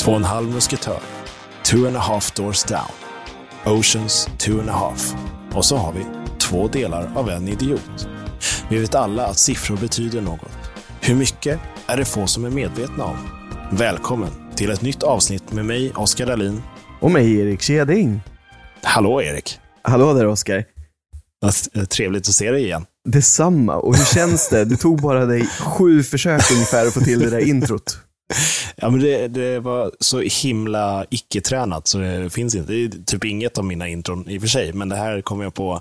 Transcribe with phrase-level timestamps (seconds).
[0.00, 1.00] Två och en halv musketör.
[1.64, 2.90] Two and a half doors down.
[3.64, 5.14] Oceans two and a half.
[5.54, 6.06] Och så har vi
[6.38, 8.08] två delar av en idiot.
[8.70, 10.72] Vi vet alla att siffror betyder något.
[11.00, 13.16] Hur mycket är det få som är medvetna om.
[13.72, 16.62] Välkommen till ett nytt avsnitt med mig, Oskar Dahlin.
[17.00, 18.20] Och mig, Erik Keding.
[18.82, 19.58] Hallå Erik!
[19.82, 20.64] Hallå där, Oskar.
[21.40, 22.86] Vad trevligt att se dig igen.
[23.08, 23.76] Detsamma.
[23.76, 24.64] Och hur känns det?
[24.64, 27.98] Det tog bara dig sju försök ungefär att få till det där introt.
[28.80, 32.72] Ja, men det, det var så himla icke-tränat så det finns inte.
[32.72, 35.40] Det är typ inget av mina intron i och för sig, men det här kom
[35.40, 35.80] jag på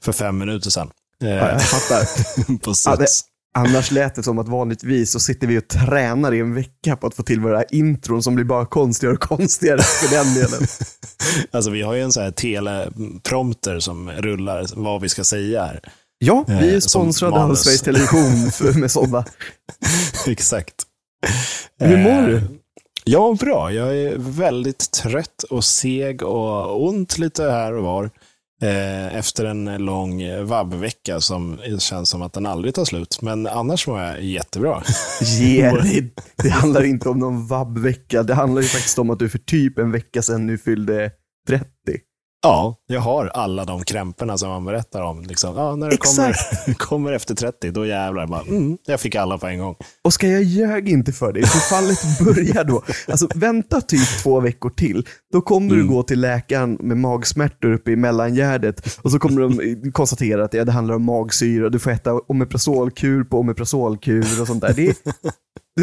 [0.00, 0.90] för fem minuter sedan.
[1.18, 2.04] Ja, jag fattar.
[2.58, 3.06] på Ja, det,
[3.54, 7.06] annars lät det som att vanligtvis så sitter vi och tränar i en vecka på
[7.06, 10.66] att få till våra intron som blir bara konstigare och konstigare för den delen.
[11.50, 15.80] Alltså, vi har ju en sån här teleprompter som rullar vad vi ska säga här.
[16.18, 17.54] Ja, vi är Eh, sponsrade av.
[17.54, 19.24] Sveriges Television för, med sådana.
[20.26, 20.74] Exakt.
[21.80, 22.36] Hur mår du?
[22.36, 22.42] Eh,
[23.04, 23.72] Ja, bra.
[23.72, 28.10] Jag är väldigt trött och seg och ont lite här och var.
[28.62, 33.18] Eh, Efter en lång vabbvecka som känns som att den aldrig tar slut.
[33.22, 34.82] Men annars mår jag jättebra.
[35.38, 36.12] Ge dig.
[36.42, 38.22] Det handlar inte om någon vabbvecka.
[38.22, 41.10] Det handlar ju faktiskt om att du för typ en vecka sedan nu fyllde
[41.48, 41.66] 30.
[42.42, 45.22] Ja, jag har alla de krämporna som man berättar om.
[45.22, 48.26] Liksom, ja, när det kommer, kommer efter 30, då jävlar.
[48.26, 49.76] Bara, mm, jag fick alla på en gång.
[50.04, 51.42] Oskar, jag ljög inte för dig.
[51.46, 52.82] Förfallet börjar då.
[53.08, 55.06] Alltså vänta typ två veckor till.
[55.32, 59.92] Då kommer du gå till läkaren med magsmärtor uppe i mellangärdet och så kommer de
[59.92, 61.68] konstatera att ja, det handlar om magsyra.
[61.68, 64.72] Du får äta omeprazolkur på omeprazolkur och sånt där.
[64.72, 64.94] Det är,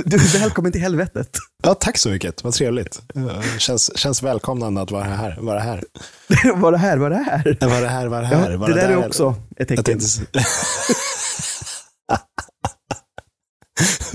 [0.05, 1.29] du, är välkommen till helvetet.
[1.63, 2.43] Ja, tack så mycket.
[2.43, 3.01] Vad trevligt.
[3.13, 5.38] Ja, Känns, känns välkomnande att vara här.
[5.41, 5.83] Vara här.
[6.55, 7.57] Var det här, var det här?
[7.61, 8.51] Var det här, var det här.
[8.51, 8.97] Ja, var det där där.
[8.97, 9.83] är också ett tecken.
[9.83, 10.07] tänkte...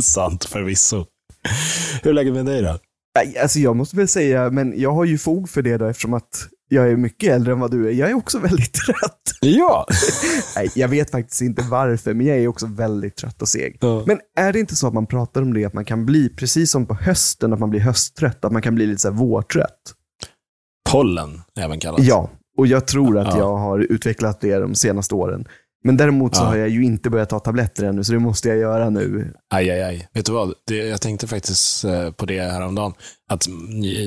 [0.03, 1.07] Sant förvisso.
[2.03, 2.79] Hur är läget med dig då?
[3.43, 6.47] Alltså jag måste väl säga, men jag har ju fog för det då eftersom att
[6.73, 7.93] jag är mycket äldre än vad du är.
[7.93, 9.23] Jag är också väldigt trött.
[9.41, 9.87] Ja.
[10.57, 13.79] Nej, jag vet faktiskt inte varför, men jag är också väldigt trött och seg.
[13.81, 14.05] Ja.
[14.07, 16.71] Men är det inte så att man pratar om det, att man kan bli, precis
[16.71, 19.95] som på hösten, att man blir hösttrött, att man kan bli lite så vårtrött?
[20.91, 22.01] Pollen, även kallat.
[22.03, 23.39] Ja, och jag tror att Ja.
[23.39, 25.45] jag har utvecklat det de senaste åren.
[25.85, 26.47] Men däremot så Ja.
[26.47, 29.33] har jag ju inte börjat ta tabletter ännu, så det måste jag göra nu.
[29.55, 30.09] Aj, aj, aj.
[30.13, 30.55] Vet du vad?
[30.67, 32.93] Det, jag tänkte faktiskt eh, på det häromdagen.
[33.29, 33.47] Att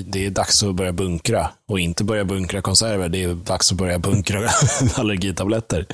[0.06, 1.50] det är dags att börja bunkra.
[1.70, 3.10] Och inte börja bunkra konserver.
[3.10, 4.40] Det är dags att börja bunkra
[4.96, 5.86] allergitabletter.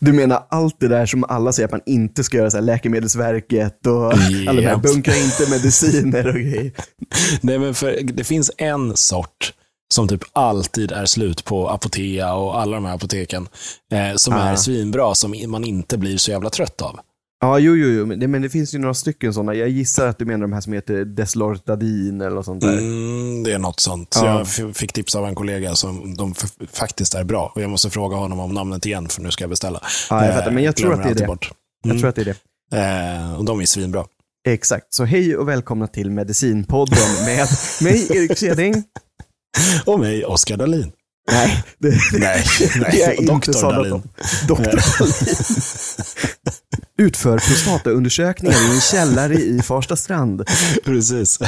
[0.00, 2.64] Du menar allt det där som alla säger att man inte ska göra, så här
[2.64, 4.12] Läkemedelsverket och
[4.48, 6.72] alla de här bunkra inte mediciner och grejer.
[7.40, 9.52] Nej, men för det finns en sort
[9.94, 13.48] som typ alltid är slut på Apotea och alla de här apoteken.
[13.92, 14.42] Eh, som Ah.
[14.42, 17.00] är svinbra, som man inte blir så jävla trött av.
[17.42, 18.06] Ja, jo, jo, jo.
[18.06, 19.54] Men det, men det finns ju några stycken sådana.
[19.54, 22.78] Jag gissar att du menar de här som heter Deslortadin eller något sånt där.
[22.78, 24.18] Mm, det är något sånt.
[24.22, 24.44] Ja.
[24.58, 26.34] Jag fick tips av en kollega som de
[26.72, 27.52] faktiskt är bra.
[27.54, 29.82] Och jag måste fråga honom om namnet igen, för nu ska jag beställa.
[30.10, 31.26] Ja, jag fattar, men jag tror att det är det.
[31.26, 31.50] Bort.
[31.84, 32.36] Jag tror att det är
[32.70, 32.78] det.
[32.78, 34.04] Eh, och de är svinbra.
[34.48, 34.94] Exakt.
[34.94, 37.48] Så hej och välkomna till Medicinpodden med
[37.82, 38.74] mig, Erik Keding.
[39.86, 40.92] Och mig, Oskar Dahlin.
[41.32, 42.44] Nej, det, Nej,
[42.76, 42.88] nej.
[42.92, 43.90] det är inte Dahlin.
[43.90, 44.02] som-
[44.46, 45.12] Doktor Dahlin.
[46.98, 50.48] Utför prostataundersökningar i en källare i Farsta strand.
[50.84, 51.38] Precis.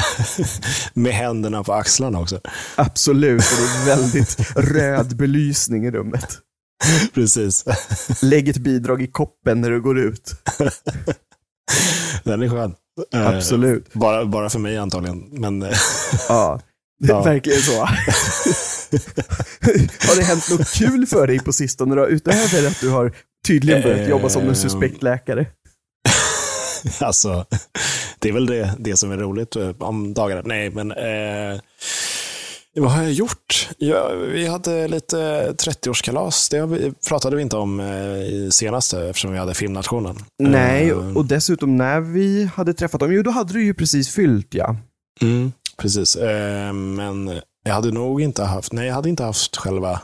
[0.93, 2.39] Med händerna på axlarna också.
[2.75, 6.27] Absolut, och det är väldigt röd belysning i rummet.
[7.13, 7.65] Precis.
[8.21, 10.31] Lägg ett bidrag i koppen när du går ut.
[12.23, 12.75] Den är skön.
[13.13, 13.93] Eh, Absolut.
[13.93, 15.19] Bara, bara för mig antagligen.
[15.31, 15.77] Men eh,
[16.29, 16.59] Ja,
[16.97, 17.23] Ja.
[17.25, 17.79] verkligen så.
[20.07, 22.07] har det hänt något kul för dig på sistone då?
[22.07, 23.11] Utöver att du har
[23.47, 24.55] tydligen börjat jobba som en Ehm.
[24.55, 25.45] suspekt läkare.
[26.99, 27.45] alltså,
[28.19, 30.41] det är väl det, det som är roligt eh, om dagarna.
[30.45, 31.59] Nej, men eh,
[32.75, 33.69] vad har jag gjort?
[33.77, 35.15] Ja, vi hade lite
[35.51, 36.51] 30-årskalas.
[36.51, 37.87] Det pratade vi inte om eh,
[38.17, 40.15] i senaste eftersom vi hade filmnationen.
[40.43, 44.09] Nej, Eh, och dessutom när vi hade träffat dem, jo då hade du ju precis
[44.09, 44.75] fyllt ja.
[45.21, 45.51] Mm,
[45.83, 46.15] precis.
[46.15, 49.99] Eh, men jag hade nog inte haft, nej jag hade inte haft själva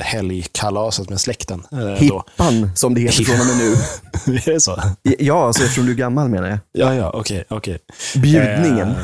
[0.00, 1.62] helgkalaset med släkten.
[1.72, 1.94] Eh, då.
[1.94, 3.72] Hippan, som det heter från och med nu.
[4.50, 4.82] är det så?
[5.02, 6.58] Ja, alltså eftersom du är gammal menar jag.
[6.72, 7.78] Ja, ja, okej, okej.
[8.14, 8.94] Bjudningen.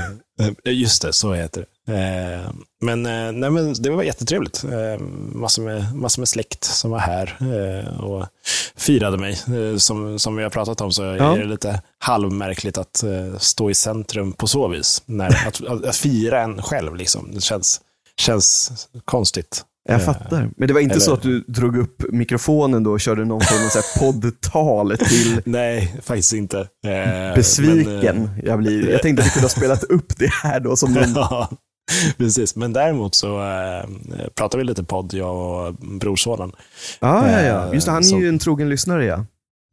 [0.41, 1.67] Eh, just det, så heter det.
[1.91, 2.51] Eh,
[2.83, 4.65] men, eh, nej, men det var jättetrevligt.
[4.65, 5.03] Eh,
[5.35, 7.37] massor, med, massor med släkt som var här
[8.05, 8.27] och
[8.77, 9.39] firade mig.
[9.79, 11.35] Som, som vi har pratat om så Ja.
[11.35, 13.05] är det lite halvmärkligt att
[13.39, 15.03] stå i centrum på så vis.
[15.07, 17.31] När, att, att, att fira en själv, liksom.
[17.35, 17.81] det känns,
[18.17, 18.73] känns
[19.05, 19.65] konstigt.
[19.89, 20.51] Jag fattar.
[20.57, 23.41] Men det var inte eller- så att du drog upp mikrofonen då och körde någon
[23.41, 26.67] form av poddtal till Nej, faktiskt inte.
[27.35, 28.91] Besviken men, jag blir.
[28.91, 31.15] Jag tänkte att vi kunde ha spelat upp det här då som någon
[32.17, 33.85] Precis, men däremot så äh,
[34.35, 36.53] pratar vi lite podd, jag och brorsonen.
[36.99, 37.75] Ah, ja, ja.
[37.75, 39.25] Just det, han är ju en trogen lyssnare ja.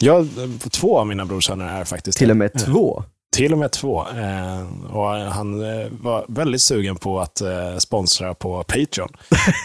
[0.04, 0.26] Ja,
[0.72, 3.04] två av mina brorsöner är faktiskt Till och med två?
[3.36, 4.02] Till och med två.
[4.02, 9.10] Eh, och han eh, var väldigt sugen på att eh, sponsra på Patreon.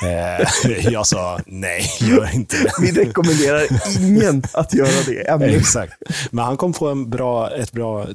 [0.05, 2.71] Eh, jag sa nej, gör inte det.
[2.81, 3.67] Vi rekommenderar
[3.99, 5.57] ingen att göra det ännu.
[5.57, 5.93] Exakt.
[6.31, 8.07] Men han kom på en bra, ett bra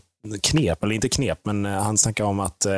[0.42, 2.74] knep, eller inte knep, men eh, han snackade om att eh,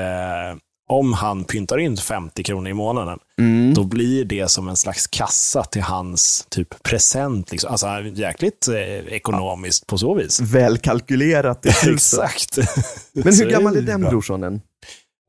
[0.90, 3.74] om han pyntar in 50 kronor i månaden, mm.
[3.74, 7.52] då blir det som en slags kassa till hans typ present.
[7.52, 7.72] Liksom.
[7.72, 10.40] Alltså jäkligt eh, ekonomiskt på så vis.
[10.40, 11.66] Välkalkylerat.
[11.88, 12.58] Exakt.
[13.14, 14.62] Men hur gammal är den brorsonen?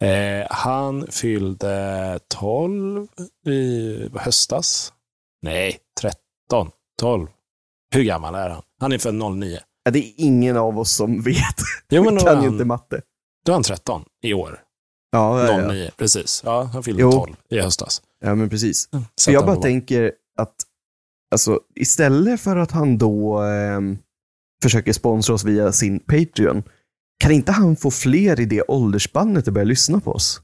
[0.03, 3.07] Eh, han fyllde 12
[3.47, 4.93] i höstas.
[5.43, 6.71] Nej, 13,
[7.01, 7.27] 12.
[7.95, 8.62] Hur gammal är han?
[8.81, 9.59] Han är född 09.
[9.85, 11.57] Ja, det är ingen av oss som vet.
[11.91, 13.03] Jo, men kan ju inte matte.
[13.47, 14.61] Då är han 13 i år.
[15.11, 15.91] Ja, ja, 09, ja.
[15.97, 16.43] precis.
[16.45, 17.12] Ja, han fyllde jo.
[17.12, 18.03] 12 i höstas.
[18.21, 18.89] Ja, men precis.
[18.93, 20.55] Mm, för jag bara tänker att
[21.31, 23.81] alltså, istället för att han då eh,
[24.62, 26.62] försöker sponsra oss via sin Patreon,
[27.21, 30.41] kan inte han få fler i det åldersspannet att börja lyssna på oss?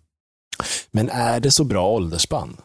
[0.90, 2.56] Men är det så bra åldersspann?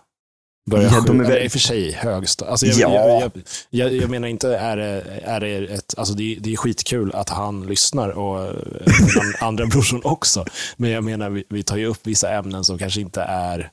[0.72, 1.44] Börja ja, de är väl...
[1.44, 2.42] i och för sig högst.
[2.42, 3.20] Alltså jag, ja.
[3.22, 3.32] jag,
[3.70, 7.30] jag, jag, menar inte, är det, är det ett, alltså det, det är skitkul att
[7.30, 10.46] han lyssnar och den andra brorson också.
[10.78, 13.70] Men jag menar, vi, vi tar ju upp vissa ämnen som kanske inte är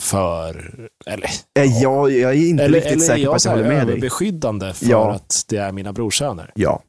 [0.00, 1.30] för, eller?
[1.58, 4.00] Eh, ja, jag är inte eller, riktigt eller säker på att jag håller med dig.
[4.00, 5.12] beskyddande för ja.
[5.12, 6.52] att det är mina brorsöner.
[6.54, 6.82] Ja.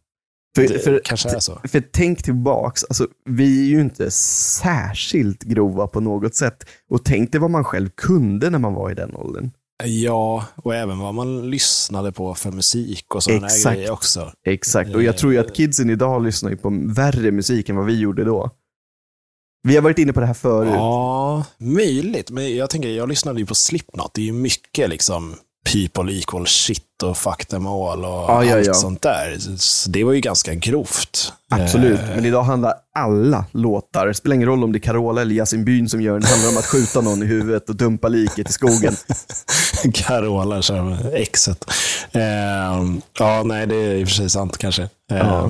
[0.56, 1.60] För, det för, kanske är så.
[1.64, 6.66] För tänk tillbaks, alltså, vi är ju inte särskilt grova på något sätt.
[6.90, 9.52] Och tänk dig vad man själv kunde när man var i den åldern.
[9.84, 14.32] Ja, och även vad man lyssnade på för musik och sådana grejer också.
[14.46, 17.86] Exakt, och jag tror ju att kidsen idag lyssnar ju på värre musik än vad
[17.86, 18.52] vi gjorde då.
[19.64, 20.74] Vi har varit inne på det här förut.
[20.74, 22.32] Ja, möjligt.
[22.32, 24.14] Men jag tänker, jag lyssnade ju på Slipknot.
[24.14, 25.36] Det är ju mycket liksom
[25.74, 29.38] people equal shit och fuck them all och ja, allt ja, sånt där.
[29.58, 31.34] Så det var ju ganska grovt.
[31.50, 32.16] Absolut, eh.
[32.16, 35.66] men idag handlar alla låtar, det spelar ingen roll om det är Carola eller Yasin
[35.66, 38.54] Byn som gör den, handlar om att skjuta någon i huvudet och dumpa liket i
[38.54, 38.96] skogen.
[39.94, 41.66] Carola kör exet.
[42.12, 42.22] Eh,
[43.20, 44.90] ja, nej, det är i och för sig sant kanske.
[45.12, 45.48] Eh,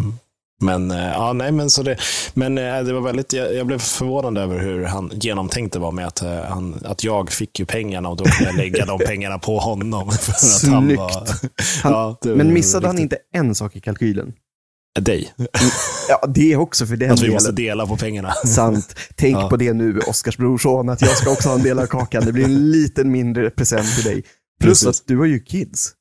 [0.61, 1.97] men, eh, ja, nej, men, så det,
[2.33, 6.07] men eh, det var väldigt, jag, jag, blev förvånad över hur han genomtänkte var med
[6.07, 9.39] att, eh, han, att jag fick ju pengarna och då kunde jag lägga de pengarna
[9.39, 10.11] på honom.
[10.21, 10.73] För att Snyggt.
[10.73, 11.27] Han var,
[11.83, 14.33] han, ja, men missade han inte en sak i kalkylen?
[14.99, 15.33] Dig.
[16.09, 18.31] Ja, det också för den Att vi måste dela på pengarna.
[18.45, 18.95] Sant.
[19.15, 19.49] Tänk ja.
[19.49, 22.25] på det nu, Oskars brorson, att jag ska också ha en del av kakan.
[22.25, 24.23] Det blir en liten mindre present till dig.
[24.59, 25.01] Plus Precis.
[25.01, 25.91] att du har ju kids.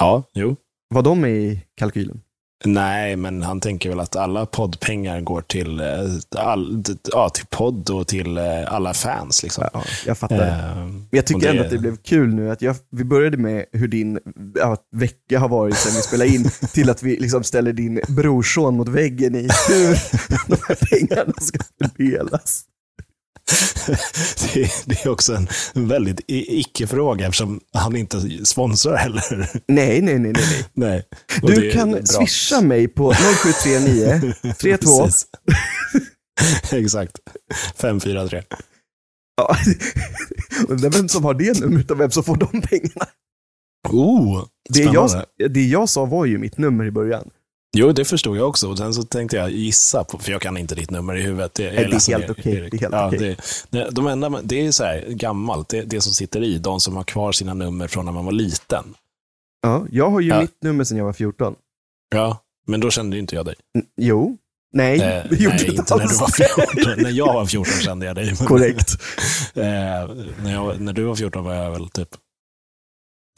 [0.00, 0.56] Ja, jo.
[0.94, 2.20] Var de med i kalkylen?
[2.64, 5.86] Nej, men han tänker väl att alla poddpengar går till, eh,
[6.36, 9.42] all, ja, till podd och till eh, alla fans.
[9.42, 9.64] Liksom.
[9.72, 10.46] Ja, jag fattar.
[10.46, 11.48] Eh, jag tycker det...
[11.48, 12.50] ändå att det blev kul nu.
[12.50, 14.18] att jag, Vi började med hur din
[14.54, 18.76] ja, vecka har varit sedan vi spelade in, till att vi liksom ställer din brorson
[18.76, 19.98] mot väggen i hur
[20.48, 22.64] de här pengarna ska fördelas.
[24.54, 25.34] Det, det, är också
[25.74, 29.50] en väldigt icke-fråga eftersom han inte sponsrar heller.
[29.66, 30.32] Nej, nej, nej.
[30.32, 30.64] nej.
[30.74, 31.06] nej.
[31.42, 35.08] Du kan swisha mig på 0739 32.
[36.72, 37.16] Exakt.
[37.76, 38.42] 543.
[39.36, 39.56] Ja.
[40.68, 43.06] Undrar vem som har det numret och vem som får de pengarna.
[43.88, 47.30] Oh, det jag, det jag sa var ju mitt nummer i början.
[47.76, 48.70] Jo, det förstod jag också.
[48.70, 51.54] Och sen så tänkte jag gissa, på, för jag kan inte ditt nummer i huvudet.
[51.54, 52.66] Det, det är helt okej.
[52.66, 52.88] Okay.
[52.92, 53.36] ja, okay.
[53.70, 56.96] det, de enda, det är så här gammalt, det, det som sitter i, de som
[56.96, 58.94] har kvar sina nummer från när man var liten.
[59.62, 60.40] Ja, jag har ju ja.
[60.40, 61.54] mitt nummer sedan jag var 14.
[62.14, 63.54] Ja, men då kände inte jag dig.
[63.78, 64.36] N jo.
[64.72, 67.02] Nej, eh, nej inte när du var 14.
[67.02, 68.36] när jag var 14 kände jag dig.
[68.46, 68.96] Korrekt.
[69.54, 69.64] eh,
[70.42, 72.08] när, jag, när du var 14 var jag väl typ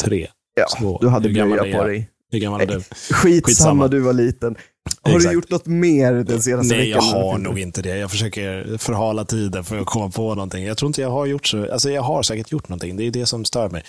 [0.02, 0.28] tre.
[0.54, 0.98] Ja, två.
[1.00, 2.11] du hade blöja på dig.
[2.32, 2.80] Hur gammal är du?
[2.80, 4.56] Skitsamma, Skitsamma, du var liten.
[5.02, 5.30] Har Exakt.
[5.30, 7.04] du gjort något mer den senaste Nej, veckan?
[7.04, 7.96] Nej, jag har nog inte det.
[7.96, 10.64] Jag försöker förhala tiden för att komma på någonting.
[10.64, 11.72] Jag tror inte jag har gjort så.
[11.72, 12.96] Alltså, jag har säkert gjort någonting.
[12.96, 13.82] Det är det som stör mig.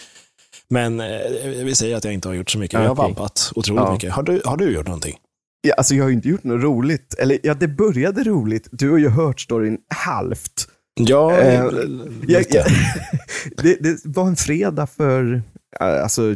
[0.67, 1.07] Men eh,
[1.63, 2.79] vi säger att jag inte har gjort så mycket.
[2.79, 3.07] Jag har okay.
[3.07, 3.93] vabbat otroligt ja.
[3.93, 4.11] mycket.
[4.11, 5.17] Har du, har du gjort någonting?
[5.61, 7.13] Ja, alltså jag har inte gjort något roligt.
[7.13, 8.67] Eller ja, det började roligt.
[8.71, 10.67] Du har ju hört storyn halvt.
[10.99, 11.63] Ja, eh,
[12.27, 12.65] jag, jag,
[13.57, 15.41] det, det var en fredag för
[15.79, 16.35] Alltså,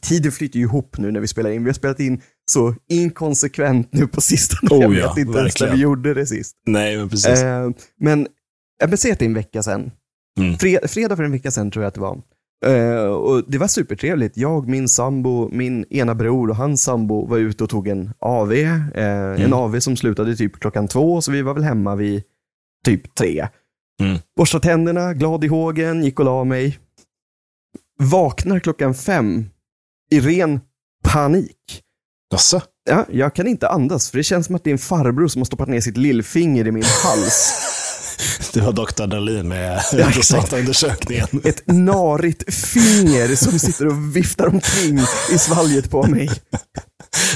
[0.00, 1.64] tiden flyter ju ihop nu när vi spelar in.
[1.64, 2.20] Vi har spelat in
[2.50, 4.86] så inkonsekvent nu på sistone.
[4.86, 6.56] Oh, jag vet inte ens när vi gjorde det sist.
[6.66, 7.42] Nej, men precis.
[7.42, 7.70] Eh,
[8.00, 8.26] men
[8.80, 9.90] jag vill säga att det är en vecka sedan.
[10.38, 10.58] Mm.
[10.58, 12.22] Fred, fredag för en vecka sedan tror jag att det var.
[12.66, 14.36] Eh, och Det var supertrevligt.
[14.36, 18.52] Jag, min sambo, min ena bror och hans sambo var ute och tog en AV.
[18.52, 19.42] Eh, mm.
[19.42, 22.22] En AV som slutade typ klockan två, så vi var väl hemma vid
[22.84, 23.48] typ tre.
[24.02, 24.18] Mm.
[24.36, 26.78] Borstade tänderna, glad i hågen, gick och la mig.
[27.98, 29.46] Vaknar klockan fem
[30.10, 30.60] i ren
[31.04, 31.80] panik.
[32.32, 32.60] Jaså?
[32.90, 35.40] Ja, jag kan inte andas, för det känns som att det är en farbror som
[35.40, 37.60] har stoppat ner sitt lillfinger i min hals.
[38.54, 39.06] Det var Dr.
[39.06, 40.14] Dahlin med Ja, exakt.
[40.14, 41.26] prostataundersökningen.
[41.44, 44.98] Ett narigt finger som sitter och viftar omkring
[45.32, 46.30] i svalget på mig.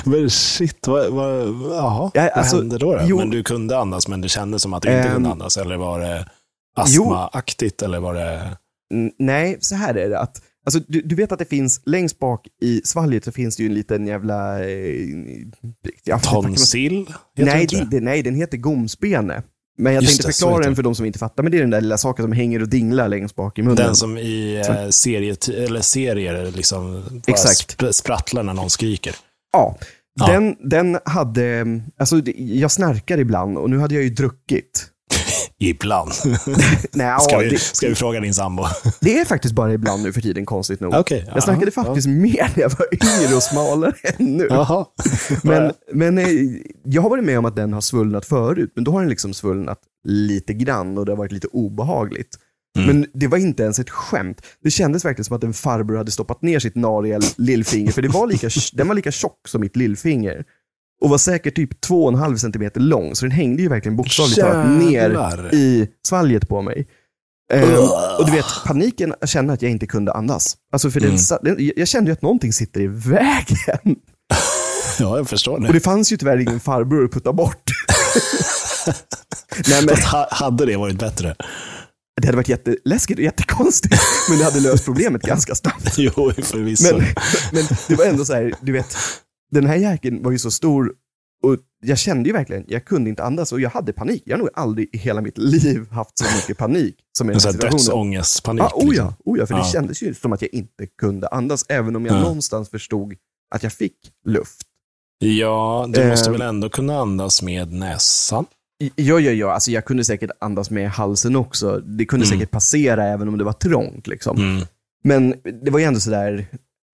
[0.05, 1.47] Men shit, vad, vad,
[1.77, 2.93] jaha, Ja, vad alltså, hände då?
[2.97, 3.03] då?
[3.07, 3.19] jo.
[3.19, 5.57] Men du kunde andas, men det kändes som att du inte Ehm, kunde andas?
[5.57, 6.29] Eller var det
[6.77, 7.83] astmaaktigt?
[7.83, 8.57] Eller var det...
[8.95, 10.19] N- Nej, så här är det.
[10.19, 10.43] Att,
[10.77, 13.69] alltså, du, du vet att det finns, längst bak i svalget så finns det ju
[13.69, 14.65] en liten jävla...
[14.69, 17.07] Eh, Tonsill?
[17.39, 19.43] Nej, det, det, nej, den heter gomspene.
[19.81, 20.77] Men jag Just tänkte det, förklara heter den det.
[20.77, 21.43] för de som inte fattar.
[21.43, 23.77] Men det är den där lilla saken som hänger och dinglar längst bak i munnen.
[23.77, 27.81] Den som i eh, serie, eller serier liksom Exakt.
[27.83, 29.17] sp- sprattlar när någon skriker.
[29.53, 29.79] Ja,
[30.21, 30.27] Ja.
[30.33, 31.65] Den, den hade...
[31.99, 34.87] Alltså, det- jag snarkar ibland och nu hade jag ju druckit.
[35.61, 36.12] Ibland.
[36.93, 38.65] Nej, Ska vi, det, ska vi fråga din sambo?
[39.00, 40.95] det är faktiskt bara ibland nu för tiden, konstigt nog.
[40.95, 41.25] Okej.
[41.35, 44.49] Jag snackade faktiskt mer när jag var yngre och smalare än nu.
[45.43, 46.27] Men, men eh,
[46.85, 49.35] jag har varit med om att den har svullnat förut, men då har den liksom
[49.35, 52.38] svullnat lite grann och det har varit lite obehagligt.
[52.79, 52.87] Mm.
[52.87, 54.43] Men det var inte ens ett skämt.
[54.62, 58.09] Det kändes verkligen som att en farbror hade stoppat ner sitt nariga lillfinger, för det
[58.09, 60.45] var lika, den var lika tjock som mitt lillfinger.
[61.00, 65.55] Och var säkert typ 2,5 centimeter lång, så den hängde ju verkligen bokstavligt talat ner
[65.55, 66.87] i svalget på mig.
[67.52, 67.75] Ehm,
[68.19, 70.57] och du vet, paniken känna att jag inte kunde andas.
[70.73, 71.17] Alltså för Mm.
[71.43, 73.97] den, jag kände ju att någonting sitter i vägen.
[75.00, 75.73] Ja, jag förstår Och det.
[75.73, 77.62] det fanns ju tyvärr ingen farbror att putta bort.
[79.69, 81.35] Nej, men Fast ha- hade det varit bättre?
[82.21, 83.97] det hade varit jätteläskigt och jättekonstigt,
[84.28, 85.95] men det hade löst problemet ganska snabbt.
[85.99, 86.12] Jo,
[86.43, 86.97] förvisso.
[86.97, 87.05] Men,
[87.52, 88.97] men det var ändå så här, du vet,
[89.50, 90.93] den här jäkeln var ju så stor
[91.43, 94.23] och jag kände ju verkligen, jag kunde inte andas och jag hade panik.
[94.26, 98.62] Jag har nog aldrig i hela mitt liv haft så mycket panik som en dödsångestpanik.
[98.62, 99.07] Ja, oh liksom.
[99.07, 99.64] ja, oh ja, för det Ja.
[99.73, 102.21] kändes ju som att jag inte kunde andas, även om jag Ja.
[102.21, 103.14] någonstans förstod
[103.55, 104.61] att jag fick luft.
[105.19, 106.33] Ja, du måste Ehm.
[106.33, 108.45] väl ändå kunna andas med näsan?
[108.97, 109.52] Ja, ja, ja.
[109.52, 111.78] Alltså jag kunde säkert andas med halsen också.
[111.78, 112.38] Det kunde Mm.
[112.38, 114.07] säkert passera även om det var trångt.
[114.07, 114.37] Liksom.
[114.37, 114.67] Mm.
[115.05, 116.47] Men det var ju ändå sådär,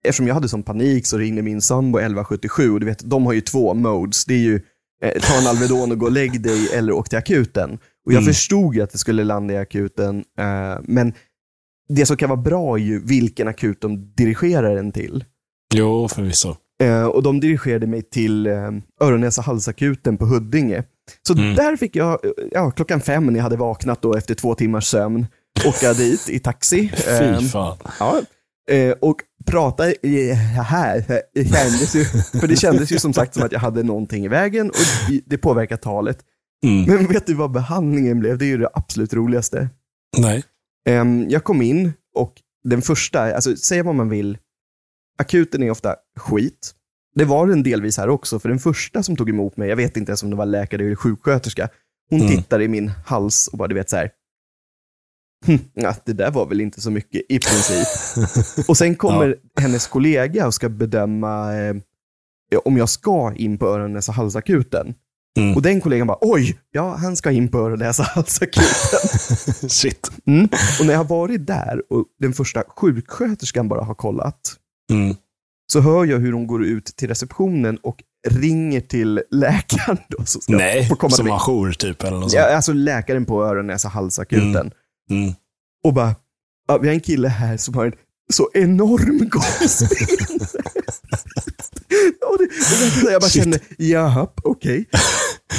[0.05, 3.33] eftersom jag hade sån panik så ringde min sambo 1177 och du vet, de har
[3.33, 4.25] ju två modes.
[4.25, 4.61] Det är ju
[5.03, 7.71] eh, ta en Alvedon och gå och lägg dig eller åk till akuten.
[8.07, 8.25] Och jag Mm.
[8.35, 11.13] förstod ju att det skulle landa i akuten, eh, men
[11.89, 15.25] det som kan vara bra är ju vilken akut de dirigerar en till.
[15.75, 16.57] Jo, förvisso.
[16.83, 18.71] Eh, och de dirigerade mig till eh,
[19.01, 20.83] öron näsa halsakuten på Huddinge.
[21.27, 21.55] Så Mm.
[21.55, 24.85] där fick jag, eh, ja, klockan fem när jag hade vaknat då efter två timmars
[24.87, 25.27] sömn,
[25.67, 26.93] åka dit i taxi.
[27.09, 27.77] Eh, Fy fan.
[27.99, 28.21] ja,
[28.71, 31.05] eh, och prata i- här.
[31.35, 32.05] Det kändes ju,
[32.41, 35.39] för det kändes ju som sagt som att jag hade någonting i vägen och det
[35.39, 36.19] påverkar talet.
[36.67, 36.85] Mm.
[36.97, 38.39] Men vet du vad behandlingen blev?
[38.39, 39.69] Det är ju det absolut roligaste.
[40.19, 40.45] Nej.
[40.89, 42.33] Ehm, jag kom in och
[42.65, 44.39] den första, alltså säga vad man vill,
[45.19, 46.75] akuten är ofta skit.
[47.15, 49.97] Det var den delvis här också, för den första som tog emot mig, jag vet
[49.97, 51.69] inte ens om det var läkare eller sjuksköterska,
[52.11, 52.33] hon Mm.
[52.37, 54.11] tittade i min hals och bara, du vet så här.
[55.47, 57.89] "Hm, Ja, det där var väl inte så mycket i princip.
[58.69, 61.75] Och sen kommer hennes kollega och ska bedöma eh,
[62.65, 64.95] om jag ska in på öron näsa halsakuten.
[65.39, 65.55] Mm.
[65.57, 69.09] Och den kollegan bara, oj, ja han ska in på öron näsa halsakuten.
[69.69, 70.11] Shit.
[70.27, 70.49] Mm.
[70.81, 74.41] Och när jag har varit där och den första sjuksköterskan bara har kollat,
[74.93, 75.17] Mm.
[75.73, 77.97] så hör jag hur hon går ut till receptionen och
[78.29, 81.33] ringer till läkaren då, som ska Nej, få komma som mig.
[81.33, 82.33] har jour typ eller något sånt.
[82.33, 84.57] Ja, alltså läkaren på öron näsa halsakuten.
[84.57, 84.71] Mm.
[85.85, 86.15] Och bara,
[86.69, 87.93] ja, vi har en kille här som har en
[88.33, 89.21] så enorm
[92.31, 93.43] och det, värsta, jag bara Shit.
[93.43, 94.89] kände, jaha, okej.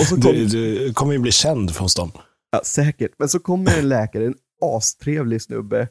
[0.10, 2.12] Så kom, Du, du kommer ju bli känd hos dem.
[2.52, 3.12] Ja, säkert.
[3.20, 5.88] Men så kommer en läkare, en astrevlig snubbe.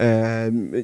[0.00, 0.08] Eh,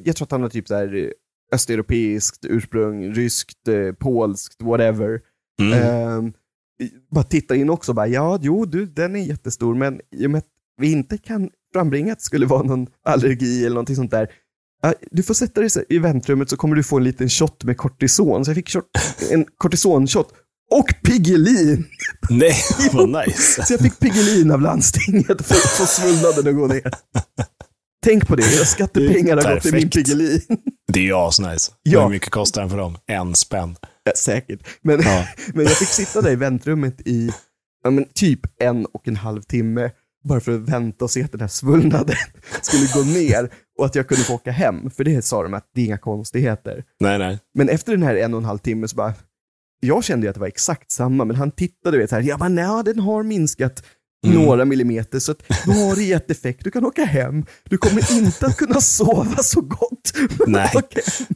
[0.03, 1.09] jag tror att han har typ så här eh,
[1.53, 5.21] östeuropeiskt ursprung, ryskt, eh, polskt, whatever.
[5.61, 5.73] Mm.
[5.73, 6.23] Eh,
[7.11, 10.31] bara tittar in också och bara, ja, jo, du, den är jättestor, men i och
[10.31, 10.47] med att
[10.81, 14.27] vi inte kan frambringa att det skulle vara någon allergi eller någonting sånt där.
[15.11, 18.45] Du får sätta dig i väntrummet så kommer du få en liten shot med kortison.
[18.45, 18.85] Så jag fick shot,
[19.31, 20.33] en kortisonshot
[20.71, 21.85] och Piggelin.
[22.29, 22.55] Nej,
[22.93, 23.63] vad nice.
[23.65, 26.91] Så jag fick Piggelin av landstinget för att få svullnaden att gå ner.
[28.03, 29.89] Tänk på det, era skattepengar har gått till min.
[29.89, 30.41] Piggelin.
[30.93, 31.71] Det är ju asnice.
[31.83, 32.03] Ja.
[32.03, 32.97] Hur mycket kostar den för dem?
[33.05, 33.75] En spänn.
[34.03, 34.67] Ja, säkert.
[34.81, 35.27] Men, Ja.
[35.53, 37.31] men jag fick sitta där i väntrummet i
[37.83, 39.91] ja, men typ en och en halv timme
[40.23, 42.15] bara för att vänta och se att den här svullnaden
[42.61, 43.49] skulle gå ner
[43.79, 44.89] och att jag kunde få åka hem.
[44.89, 46.83] För det sa de att det är inga konstigheter.
[46.99, 47.39] Nej, nej.
[47.53, 49.13] Men efter den här en och en halv timme så bara,
[49.79, 52.37] jag kände ju att det var exakt samma, men han tittade vet så här, ja
[52.37, 53.83] men nej, den har minskat
[54.25, 54.41] Mm.
[54.41, 56.63] några millimeter, så att du har det gett effekt.
[56.63, 57.45] Du kan åka hem.
[57.63, 60.13] Du kommer inte att kunna sova så gott.
[60.47, 60.71] Nej.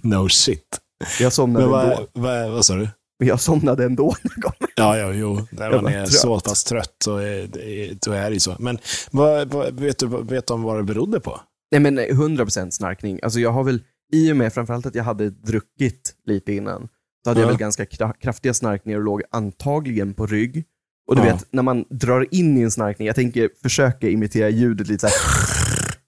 [0.04, 0.80] No shit.
[1.20, 2.08] Jag somnade Men ändå.
[2.14, 2.90] vad, vad, vad sa du?
[3.20, 4.16] Men jag somnade ändå.
[4.44, 4.54] jag.
[4.76, 5.48] Ja, ja, jo.
[5.52, 6.14] När Jag man är trött.
[6.14, 8.56] så pass trött så är, det- då är det ju så.
[8.60, 8.78] Men
[9.12, 11.40] vad, vad, vet du vet du om vad det berodde på?
[11.72, 13.20] Nej men nej, 100% snarkning.
[13.24, 13.82] Alltså jag har väl,
[14.14, 16.88] i och med framförallt att jag hade druckit lite innan,
[17.24, 17.52] så hade jag Ja.
[17.52, 20.64] väl ganska kra- kraftiga snarkningar och låg antagligen på rygg.
[21.10, 21.34] Och du Ja.
[21.34, 25.08] vet, när man drar in i en snarkning, jag tänker försöka imitera ljudet lite så
[25.08, 25.16] här.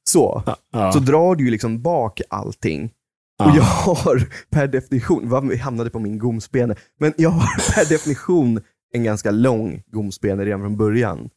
[0.09, 0.43] Så.
[0.71, 0.91] Ja.
[0.91, 2.91] Så drar du ju liksom bak allting.
[3.39, 8.61] Och jag har per definition, vad hamnade på min gomspene, men jag har per definition
[8.93, 11.29] en ganska lång gomspene redan från början.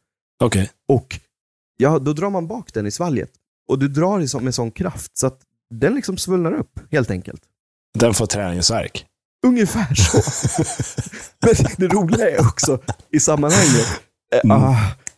[0.44, 0.70] Okej.
[0.88, 1.20] Och
[1.76, 3.30] ja, då drar man bak den i svalget.
[3.68, 5.40] Och du drar med sån kraft så att
[5.70, 7.42] den liksom svullnar upp, helt enkelt.
[7.98, 9.06] Den får träningsvärk.
[9.46, 10.18] Ungefär så.
[11.46, 12.78] Men det roliga är också
[13.10, 13.86] i sammanhanget,
[14.34, 14.56] eh, Mm.
[14.62, 14.76] ah,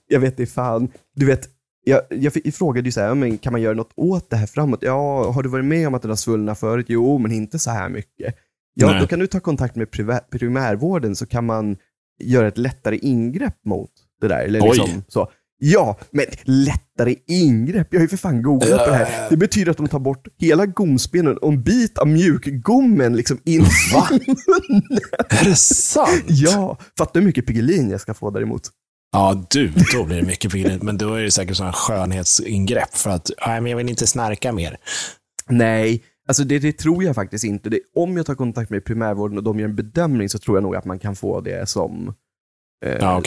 [0.08, 1.48] jag vet inte fan, du vet,
[1.84, 4.46] jag, jag frågade ju så här, "Ja, men kan man göra något åt det här
[4.46, 4.78] framåt?
[4.82, 6.86] Ja, har du varit med om att den har svullnat förut?
[6.88, 8.34] Jo, men inte så här mycket.
[8.74, 9.00] Ja, Nej.
[9.00, 9.90] då kan du ta kontakt med
[10.30, 11.76] primärvården så kan man
[12.22, 14.44] göra ett lättare ingrepp mot det där.
[14.44, 14.68] Eller Oj.
[14.68, 15.30] liksom så.
[15.58, 17.88] Ja, men lättare ingrepp.
[17.90, 19.30] Jag har ju för fan googlat på det här.
[19.30, 23.62] Det betyder att de tar bort hela gomspenen och en bit av mjukgommen liksom in
[23.94, 24.08] Va?
[24.10, 24.82] i munnen.
[25.28, 26.24] Är det sant?
[26.26, 28.62] Ja, fattar hur mycket Piggelin jag ska få däremot.
[29.14, 30.78] Ja, du, då blir det mycket piggare.
[30.82, 34.52] Men då är det säkert sådana skönhetsingrepp för att, nej men jag vill inte snarka
[34.52, 34.76] mer.
[35.48, 37.70] Nej, alltså det, det tror jag faktiskt inte.
[37.70, 40.62] Det, om jag tar kontakt med primärvården och de gör en bedömning så tror jag
[40.62, 42.14] nog att man kan få det som
[42.84, 43.22] eh, Ja,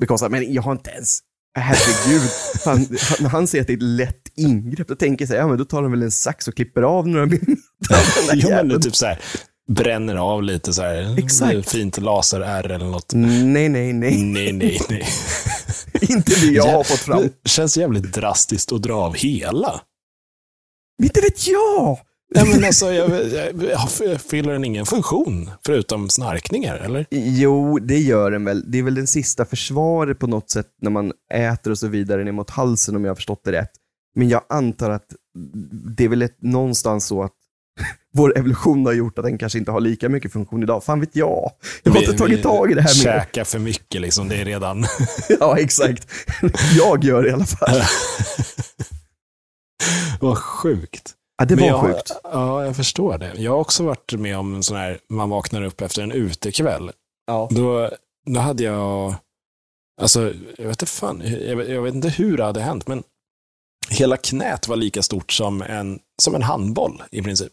[0.00, 0.30] bekostat.
[0.30, 1.20] Men jag har inte ens,
[1.58, 2.30] herregud,
[2.64, 2.78] han,
[3.20, 5.48] när han säger att det är ett lätt ingrepp, då tänker jag så här, ja
[5.48, 7.40] men då tar de väl en sax och klipper av några där
[8.34, 9.20] Jo, men typ så här,
[9.74, 11.70] bränner av lite så här, Exakt.
[11.70, 13.12] fint laser-R eller något.
[13.14, 14.22] Nej, nej, nej.
[14.22, 15.08] Nej, nej, nej.
[16.00, 17.28] inte det jag har fått fram.
[17.42, 19.80] Det känns jävligt drastiskt att dra av hela.
[21.02, 21.98] Inte vet jag!
[22.34, 27.06] Nej, men alltså, jag, jag, jag, fyller den ingen funktion förutom snarkningar, eller?
[27.10, 28.70] Jo, det gör den väl.
[28.70, 32.24] Det är väl den sista försvaret på något sätt när man äter och så vidare
[32.24, 33.70] ner mot halsen om jag har förstått det rätt.
[34.14, 35.06] Men jag antar att
[35.96, 37.32] det är väl ett, någonstans så att
[38.12, 40.84] vår evolution har gjort att den kanske inte har lika mycket funktion idag.
[40.84, 41.50] Fan vet jag.
[41.82, 43.20] Jag har Vi- inte tagit tag i det här mer.
[43.20, 44.28] Käka för mycket, liksom.
[44.28, 44.84] Det är redan...
[45.40, 46.08] Ja, exakt.
[46.76, 47.80] Jag gör det i alla fall.
[50.20, 51.14] Vad sjukt.
[51.38, 52.12] Ja, det var jag, sjukt.
[52.22, 53.32] Ja, jag förstår det.
[53.36, 56.90] Jag har också varit med om en sån här, man vaknar upp efter en utekväll.
[57.26, 57.48] Ja.
[57.50, 57.90] Då,
[58.26, 59.14] då hade jag,
[60.00, 63.02] alltså, jag vet inte fan, jag jag vet inte hur det hade hänt, men
[63.90, 67.52] hela knät var lika stort som en, som en handboll i princip.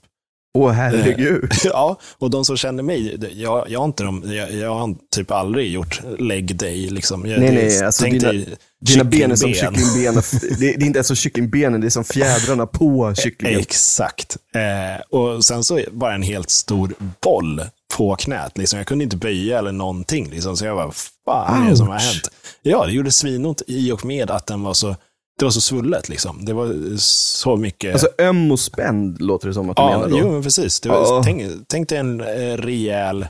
[0.58, 1.52] Åh herregud.
[1.64, 5.32] Ja, och de som känner mig, jag, jag, har, inte de, jag, jag har typ
[5.32, 6.90] aldrig gjort leg day.
[6.90, 7.26] Liksom.
[7.26, 8.46] Jag, Nej, nej, alltså dina-
[8.82, 10.22] Dina ben är som kycklingben.
[10.60, 13.60] Det, är inte ens som kycklingbenen, det är som fjädrarna på kycklingen.
[13.60, 14.38] Exakt.
[14.56, 16.94] Eh, och sen så bara en helt stor
[17.24, 17.62] boll
[17.98, 18.58] på knät.
[18.58, 18.78] Liksom.
[18.78, 20.30] Jag kunde inte böja eller någonting.
[20.30, 20.58] Liksom.
[20.58, 20.92] Så jag bara,
[21.26, 22.32] fan är det som har hänt?
[22.62, 24.96] Ja, det gjorde svinont i och med att den var så,
[25.38, 26.10] det var så svullet.
[26.10, 26.46] Liksom.
[26.46, 27.94] Det var så mycket.
[27.94, 30.18] Alltså öm och spänd låter det som att du ja, menar då.
[30.20, 30.86] jo, men precis.
[30.86, 31.22] Var, Ja.
[31.26, 33.28] tänk, tänk dig en eh, rejäl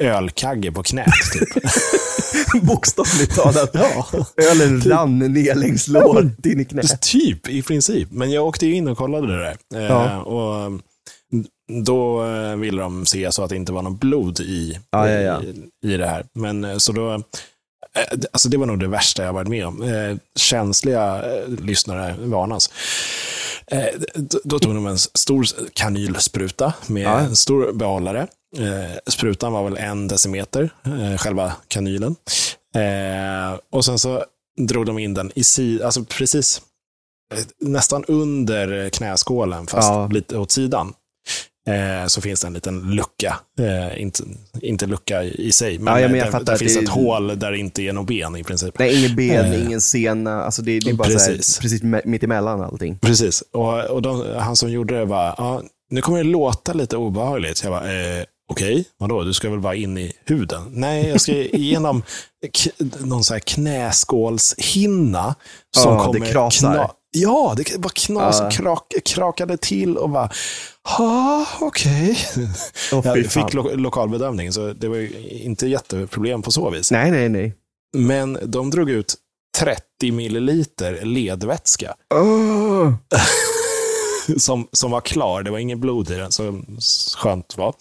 [0.00, 1.06] ölkagge på knät.
[1.32, 1.62] Typ.
[2.62, 3.70] Bokstavligt talat.
[3.72, 4.06] ja.
[4.50, 7.00] Ölen rann ner längs låret in i knät.
[7.02, 8.08] Typ, i princip.
[8.10, 9.56] Men jag åkte ju in och kollade det där.
[9.80, 10.22] Eh, Ja.
[10.22, 10.80] Och mm,
[11.84, 15.54] då eh, ville de se så att det inte var något blod i, Ja, i,
[15.86, 16.24] i det här.
[16.34, 17.22] Men så då,
[18.32, 19.82] alltså det var nog det värsta jag varit med om.
[19.82, 22.70] Eh, känsliga eh, lyssnare varnas.
[23.66, 27.18] Eh, då, då tog de en stor kanylspruta med Ja.
[27.20, 28.26] en stor behållare.
[28.56, 32.16] Eh, sprutan var väl en decimeter, eh, själva kanylen.
[32.74, 34.24] Eh, och sen så
[34.60, 36.62] drog de in den i si, alltså precis
[37.34, 40.06] eh, nästan under knäskålen, fast Ja.
[40.12, 40.94] lite åt sidan.
[41.68, 43.36] Eh, så finns det en liten lucka.
[43.60, 44.22] Eh, inte,
[44.62, 47.38] inte lucka i sig, men, Ja, men eh, jag där att finns det ett hål
[47.38, 48.78] där det inte är något ben i princip.
[48.78, 49.66] Nej, ingen ben, Eh.
[49.66, 50.42] ingen sena.
[50.42, 51.82] Alltså det, det är bara precis, Precis.
[51.82, 52.98] här, mitt emellan allting.
[52.98, 53.42] Precis.
[53.52, 57.62] Och, och de, han som gjorde det var, ja, nu kommer det låta lite obehagligt.
[57.62, 60.62] Jag bara, eh, okej, vadå, du ska väl vara in i huden?
[60.70, 62.02] Nej, jag ska igenom
[62.98, 65.34] någon så här knäskålshinna
[65.76, 66.90] som det kommer krasar.
[67.22, 68.50] Ja, det bara knas, Ja.
[68.50, 70.30] krak, krakade till och bara,
[70.98, 72.18] ja, okej.
[72.92, 76.90] Åh, fy Jag fick lo lokalbedömning, så det var inte jätteproblem på så vis.
[76.90, 77.54] Nej, nej, nej.
[77.96, 79.14] Men de drog ut
[79.58, 81.94] 30 milliliter ledvätska.
[82.14, 82.92] Oh.
[84.36, 85.42] som, som var klar.
[85.42, 86.62] Det var ingen blod i den, så
[87.18, 87.74] skönt var.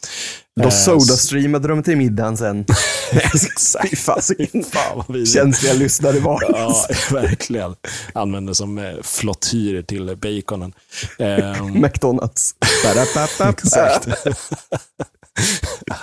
[0.56, 2.66] Då Eh, sodastreamade de till middagen sen.
[3.12, 3.90] Exakt.
[3.90, 4.64] Fy fasiken.
[4.64, 5.28] Fan vad.
[5.28, 6.44] Känsliga lyssnare var.
[6.50, 6.76] Ja,
[7.12, 7.76] verkligen.
[8.14, 10.74] Använde som eh, flottyr till baconen.
[11.20, 12.56] Ehm, McDonalds.
[13.50, 14.08] Exakt.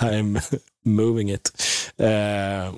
[0.01, 0.41] I'm
[0.85, 1.51] moving it.
[1.97, 2.73] Eh,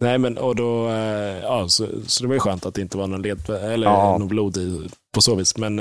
[0.00, 2.98] nej, men och då, eh, ja, så, så det var ju skönt att det inte
[2.98, 4.18] var någon, led, eller, Ja.
[4.18, 5.56] någon blod i på så vis.
[5.56, 5.78] Men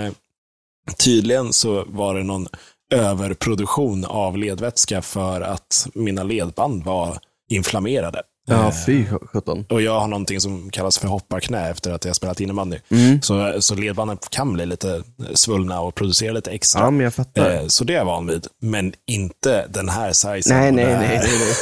[0.97, 2.47] tydligen så var det någon
[2.93, 7.17] överproduktion av ledvätska för att mina ledband var
[7.51, 8.21] inflammerade.
[8.47, 9.65] Ja, Eh, fy sjutton.
[9.69, 12.77] och jag har någonting som kallas för hopparknä efter att jag spelat innebandy.
[12.89, 13.21] Mm.
[13.21, 16.81] Så, så ledbanden kan bli lite svullna och producera lite extra.
[16.81, 17.51] Ja, men jag fattar.
[17.55, 20.57] Eh, Så det är jag van vid, men inte den här sizen.
[20.57, 21.53] Nej, nej, nej, nej, nej.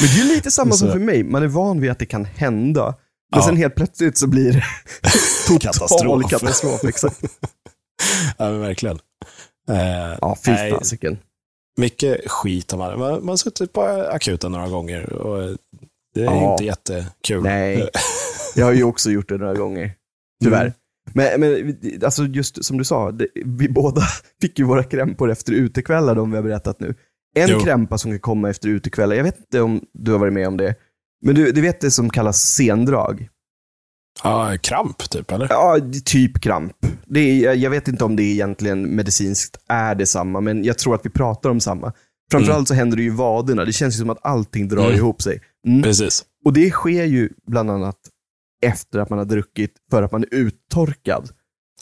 [0.00, 1.24] Men det är lite samma som Så- för mig.
[1.24, 2.84] Man är van vid att det kan hända.
[3.32, 3.46] Men Ja.
[3.46, 4.64] sen helt plötsligt så blir det
[5.48, 6.30] total Katastrof.
[6.30, 6.84] katastrof.
[6.84, 7.20] exakt.
[8.38, 8.98] Ja, verkligen.
[9.70, 11.18] Eh, Ja, fy fasiken.
[11.80, 12.98] mycket skit har man.
[12.98, 13.82] Man man har suttit på
[14.12, 15.56] akuten några gånger och
[16.14, 16.52] det är Ja.
[16.52, 17.42] inte jättekul.
[17.42, 17.88] Nej.
[18.56, 19.92] Jag har ju också gjort det några gånger.
[20.44, 20.60] Tyvärr.
[20.62, 20.72] Mm.
[21.14, 24.02] Men, men alltså just som du sa, det, vi båda
[24.40, 26.94] fick ju våra krämpor efter utekvällar, de vi har berättat nu.
[27.36, 27.60] En Jo.
[27.60, 30.56] krämpa som kan komma efter utekvällar, jag vet inte om du har varit med om
[30.56, 30.74] det,
[31.22, 33.28] men du, du vet det som kallas sendrag?
[34.22, 35.46] Ja, kramp typ, eller?
[35.50, 36.72] Ja, typ kramp.
[37.06, 41.06] Det är, jag vet inte om det egentligen medicinskt är detsamma, men jag tror att
[41.06, 41.92] vi pratar om samma.
[42.30, 43.64] Framförallt så händer det ju vaderna.
[43.64, 44.94] Det känns ju som att allting drar Mm.
[44.96, 45.40] ihop sig.
[45.66, 45.82] Mm.
[45.82, 46.24] Precis.
[46.44, 47.96] Och det sker ju bland annat
[48.62, 51.30] efter att man har druckit för att man är uttorkad.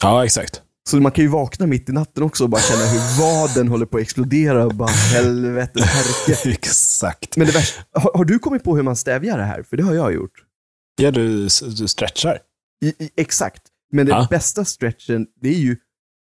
[0.01, 0.61] Ja, exakt.
[0.89, 3.85] Så man kan ju vakna mitt i natten också och bara känna hur vaden håller
[3.85, 6.49] på att explodera och bara helvete, herke.
[6.49, 7.37] exakt.
[7.37, 9.63] Men det värsta, har, har du kommit på hur man stävjar det här?
[9.63, 10.31] För det har jag gjort.
[10.95, 11.41] Ja, du,
[11.77, 12.39] du stretchar.
[12.85, 13.61] I, i, exakt.
[13.91, 14.27] Men det Ja.
[14.29, 15.77] bästa stretchen, det är ju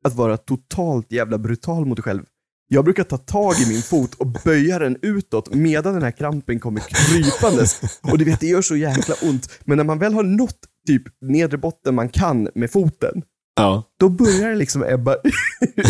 [0.05, 2.23] att vara totalt jävla brutal mot dig själv.
[2.67, 6.59] Jag brukar ta tag i min fot och böja den utåt medan den här krampen
[6.59, 7.81] kommer krypandes.
[8.01, 9.49] Och du vet, det gör så jäkla ont.
[9.65, 13.21] Men när man väl har nått typ nedre botten man kan med foten,
[13.55, 13.83] Ja.
[13.99, 15.33] då börjar det liksom ebba ut.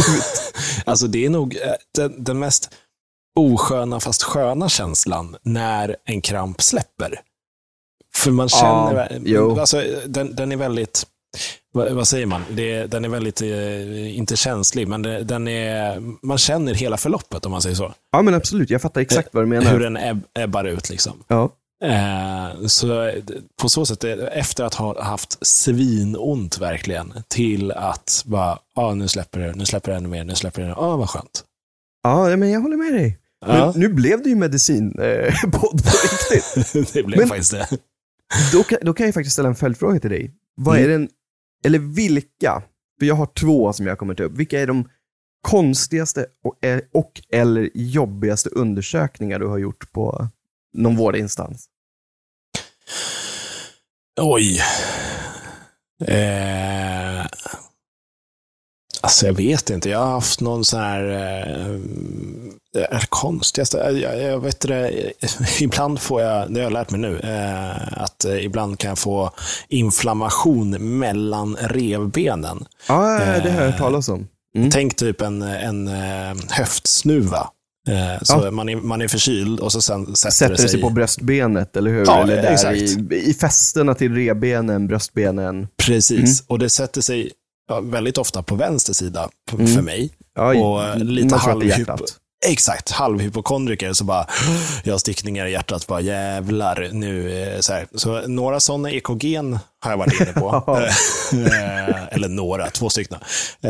[0.86, 1.62] Alltså det är nog eh,
[1.96, 2.76] den, den mest
[3.40, 7.20] osköna fast sköna känslan när en kramp släpper.
[8.20, 9.60] För man känner, jo.
[9.60, 11.04] alltså, den, den är väldigt,
[11.74, 16.02] vad, vad säger man, det, den är väldigt, eh, inte känslig, men det, den är,
[16.26, 17.94] man känner hela förloppet om man säger så.
[18.12, 19.80] Ja men absolut, jag fattar exakt vad du Hur menar.
[19.80, 21.24] den ebb, ebbar ut liksom.
[21.28, 21.50] Ja.
[21.84, 23.12] Eh, så
[23.62, 29.08] på så sätt, eh, efter att ha haft svinont verkligen, till att bara, ah, nu
[29.08, 31.44] släpper det, nu släpper det ännu mer, nu släpper det, ah, vad skönt.
[32.04, 33.18] ja, men jag håller med dig.
[33.46, 33.48] Ja.
[33.72, 36.94] Men nu blev det ju medicin eh, på riktigt.
[36.94, 37.68] det blev Men- faktiskt det.
[38.54, 40.34] Då kan, då kan jag faktiskt ställa en följdfråga till dig.
[40.56, 40.92] Vad är Mm.
[41.02, 41.10] den,
[41.66, 42.64] eller vilka,
[43.00, 44.90] för jag har två som jag kommer ta upp, vilka är de
[45.42, 46.56] konstigaste och,
[46.94, 50.28] och eller jobbigaste undersökningar du har gjort på
[50.74, 51.66] någon vårdinstans?
[54.22, 54.62] Oj.
[56.08, 57.26] Eh,
[59.02, 59.90] alltså jag vet inte.
[59.90, 61.04] Jag har haft någon sån här...
[61.10, 61.80] Eh,
[62.74, 63.78] det är konstigaste.
[63.78, 65.12] Jag, jag vet det,
[65.62, 69.00] ibland får jag, det har jag lärt mig nu, eh, att eh, ibland kan jag
[69.00, 69.32] få
[69.68, 72.66] inflammation mellan revbenen.
[72.88, 74.28] Ja, det har jag hört Eh, talas om.
[74.56, 74.70] Mm.
[74.72, 77.50] Tänk typ en, en eh, höftsnuva.
[77.90, 78.52] Eh, så Ja.
[78.52, 81.78] man, är, man är förkyld och så sen sätter, Sätter det sig sig på bröstbenet,
[81.78, 82.06] eller hur?
[82.06, 82.78] Ja, eller där exakt.
[82.78, 85.68] i, i fästena till revbenen, bröstbenen.
[85.86, 87.32] Precis, och det sätter sig
[87.70, 89.68] ja, väldigt ofta på vänster sida Mm.
[89.68, 90.02] för mig.
[90.04, 92.06] I- Och, eh, lite halvhypo-.
[92.46, 94.28] Exakt, halvhypokondriker så bara,
[94.84, 97.42] jag har stickningar i hjärtat, bara jävlar nu.
[97.44, 97.88] eh, Så, här.
[97.96, 99.36] så några sådana EKG
[99.80, 100.78] har jag varit inne på.
[101.34, 103.18] Eh, Eller några, två stycken.
[103.62, 103.70] Jag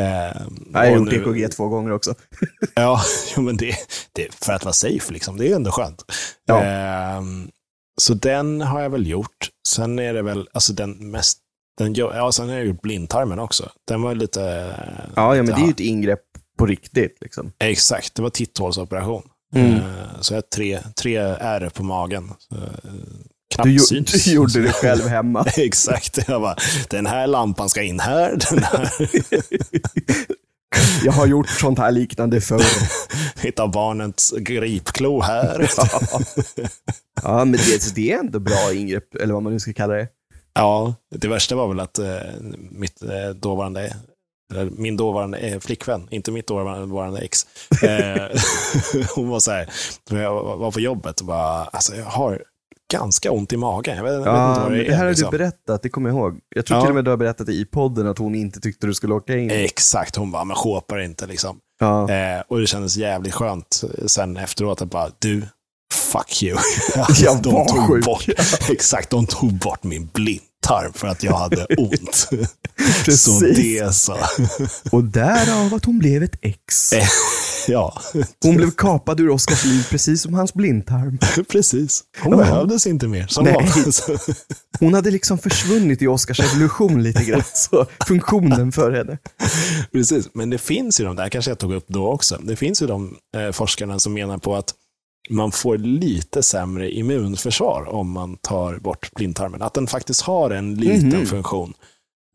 [0.74, 2.16] har gjort nu- EKG två gånger också.
[2.76, 3.02] Ja,
[3.38, 3.76] men det,
[4.14, 5.38] det för att vara safe, liksom.
[5.38, 6.04] det är ändå skönt.
[6.46, 6.64] Ja.
[6.64, 7.50] Ehm,
[8.02, 9.50] så den har jag väl gjort.
[9.68, 11.38] Sen är det väl alltså den mest...
[11.80, 13.70] Den, ja, sen har jag gjort blindtarmen också.
[13.88, 14.40] Den var lite...
[15.16, 15.72] Ja, ja men det är ju Ja.
[15.72, 16.20] ett ingrepp
[16.58, 17.18] på riktigt.
[17.22, 17.52] Liksom.
[17.60, 19.24] Exakt, det var titthålsoperation.
[19.56, 19.76] Mm.
[19.76, 19.82] Eh,
[20.22, 22.32] så jag har tre, tre ärr på magen.
[22.38, 22.62] Så, eh,
[23.56, 25.46] knappt Du, du gjorde det själv hemma.
[25.58, 26.56] Exakt, jag bara,
[26.90, 28.38] den här lampan ska in här.
[28.50, 28.90] Den här.
[31.04, 32.64] Jag har gjort sånt här liknande förr.
[33.42, 35.70] Hitta barnets gripklo här.
[37.24, 40.08] Ja, men det, det är ändå bra ingrepp, eller vad man nu ska kalla det.
[40.60, 42.06] Ja, det värsta var väl att eh,
[42.72, 43.96] mitt eh, dåvarande,
[44.72, 47.46] min dåvarande eh, flickvän, inte mitt dåvarande ex,
[49.16, 49.70] hon var så här,
[50.10, 52.44] jag var på jobbet och bara, alltså jag har
[52.94, 53.98] ganska ont i magen.
[53.98, 54.92] Jag vet, Ja, inte vad det det är.
[54.92, 55.32] här har liksom.
[55.32, 56.40] du berättat, det kommer jag ihåg.
[56.56, 56.82] Jag tror Ja.
[56.82, 59.14] till och med du har berättat det i podden att hon inte tyckte du skulle
[59.14, 59.50] åka in.
[59.52, 61.60] Exakt, hon bara, men shopar inte liksom.
[61.80, 62.10] Ja.
[62.12, 65.44] Eh, och det kändes jävligt skönt sen efteråt att bara, du,
[65.94, 66.58] fuck you.
[67.20, 68.06] Jag de var tog sjuk.
[68.06, 68.26] Bort,
[68.70, 72.28] exakt, de tog bort min blindtarm för att jag hade ont.
[73.18, 74.18] så det så.
[74.92, 76.94] Och därav att hon blev ett ex.
[77.68, 78.02] Ja,
[78.44, 81.18] Hon blev kapad ur Oscars liv precis som hans blindtarm.
[81.52, 82.04] precis.
[82.24, 82.38] Hon Ja.
[82.38, 83.28] behövdes inte mer.
[83.28, 83.70] Som Nej.
[84.80, 87.44] Hon hade liksom försvunnit i Oscars evolution lite grann.
[87.54, 89.18] Så funktionen för henne.
[89.92, 92.82] Precis, men det finns ju de där, kanske jag tog upp då också, det finns
[92.82, 94.74] ju de eh, forskarna som menar på att
[95.30, 99.62] man får lite sämre immunförsvar om man tar bort blindtarmen.
[99.62, 101.26] Att den faktiskt har en liten Mhm.
[101.26, 101.74] funktion.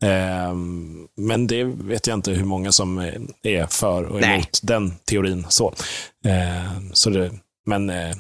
[0.03, 2.99] Ehm, men det vet jag inte hur många som
[3.42, 4.35] är för och Nej.
[4.35, 5.47] emot den teorin.
[5.49, 5.75] Så.
[6.25, 7.31] Ehm, så det,
[7.66, 8.14] men eh,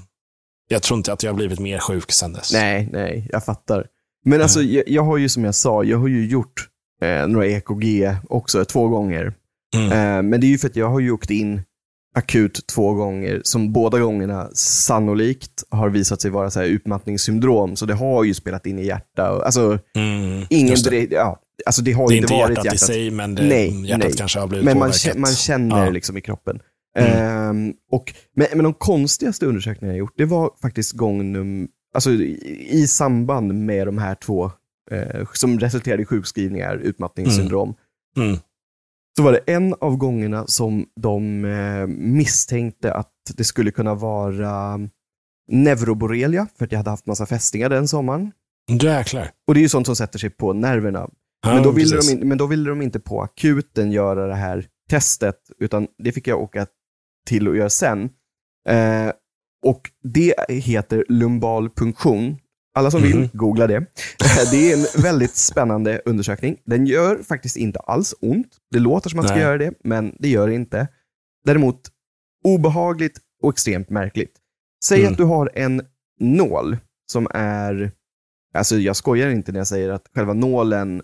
[0.68, 2.52] jag tror inte att jag har blivit mer sjuk sedan dess.
[2.52, 3.86] Nej, nej, jag fattar.
[4.24, 6.68] Men alltså, jag, jag har ju som jag sa, jag har ju gjort
[7.02, 9.32] eh, några EKG också, två gånger.
[9.76, 9.92] Mm.
[9.92, 11.62] Eh, men det är ju för att jag har ju åkt in
[12.14, 17.76] akut två gånger, som båda gångerna sannolikt har visat sig vara så här utmattningssyndrom.
[17.76, 19.32] Så det har ju spelat in i hjärta.
[19.32, 21.10] Och, alltså, Mm, ingen det.
[21.10, 22.82] ja, alltså det har det är inte varit hjärtat, hjärtat.
[22.82, 24.16] i sig, men det, Nej, hjärtat nej.
[24.16, 25.16] kanske har blivit Men man, påverkat.
[25.16, 25.90] kä- man känner Ja.
[25.90, 26.60] liksom i kroppen.
[26.98, 27.10] Mm.
[27.12, 32.10] Ehm, och, men, men de konstigaste undersökningarna jag gjort, det var faktiskt gång num, alltså
[32.10, 34.50] i, i samband med de här två
[34.90, 37.74] eh, som resulterade i sjukskrivningar, utmattningssyndrom.
[38.16, 38.36] Mm.
[39.16, 44.80] Så var det en av gångerna som de eh, misstänkte att det skulle kunna vara
[45.48, 48.32] neuroborrelia, för att jag hade haft massa fästingar den sommaren.
[48.80, 49.30] Jäklar.
[49.46, 51.08] Och det är ju sånt som sätter sig på nerverna.
[51.46, 52.10] Ja, Men då, ville precis.
[52.12, 56.12] de in, men då ville de inte på akuten göra det här testet, utan det
[56.12, 56.66] fick jag åka
[57.26, 58.10] till och göra sen.
[58.68, 59.12] Eh,
[59.66, 62.36] och det heter lumbal punktion.
[62.76, 63.28] Alla som vill, Mhm.
[63.32, 63.86] googla det.
[64.50, 66.56] det är en väldigt spännande undersökning.
[66.64, 68.56] Den gör faktiskt inte alls ont.
[68.70, 70.88] Det låter som att det ska göra det, men det gör det inte.
[71.44, 71.80] Däremot
[72.44, 74.32] obehagligt och extremt märkligt.
[74.84, 75.12] Säg Mm.
[75.12, 75.82] att du har en
[76.20, 76.76] nål
[77.12, 77.90] som är,
[78.54, 81.02] alltså jag skojar inte när jag säger att själva nålen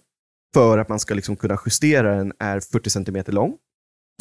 [0.55, 3.57] för att man ska liksom kunna justera den är 40 cm lång.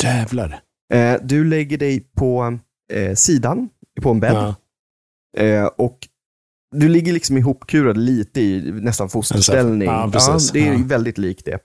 [0.03, 0.61] Jävlar.
[0.93, 2.59] Eh, du lägger dig på
[2.93, 3.69] eh, sidan
[4.01, 4.55] på en bädd Ja.
[5.43, 5.97] eh, och
[6.75, 9.87] du ligger liksom ihopkurad lite i nästan fosterställning.
[9.87, 10.51] Ja, precis.
[10.51, 10.79] det är Ja.
[10.85, 11.59] väldigt likt det.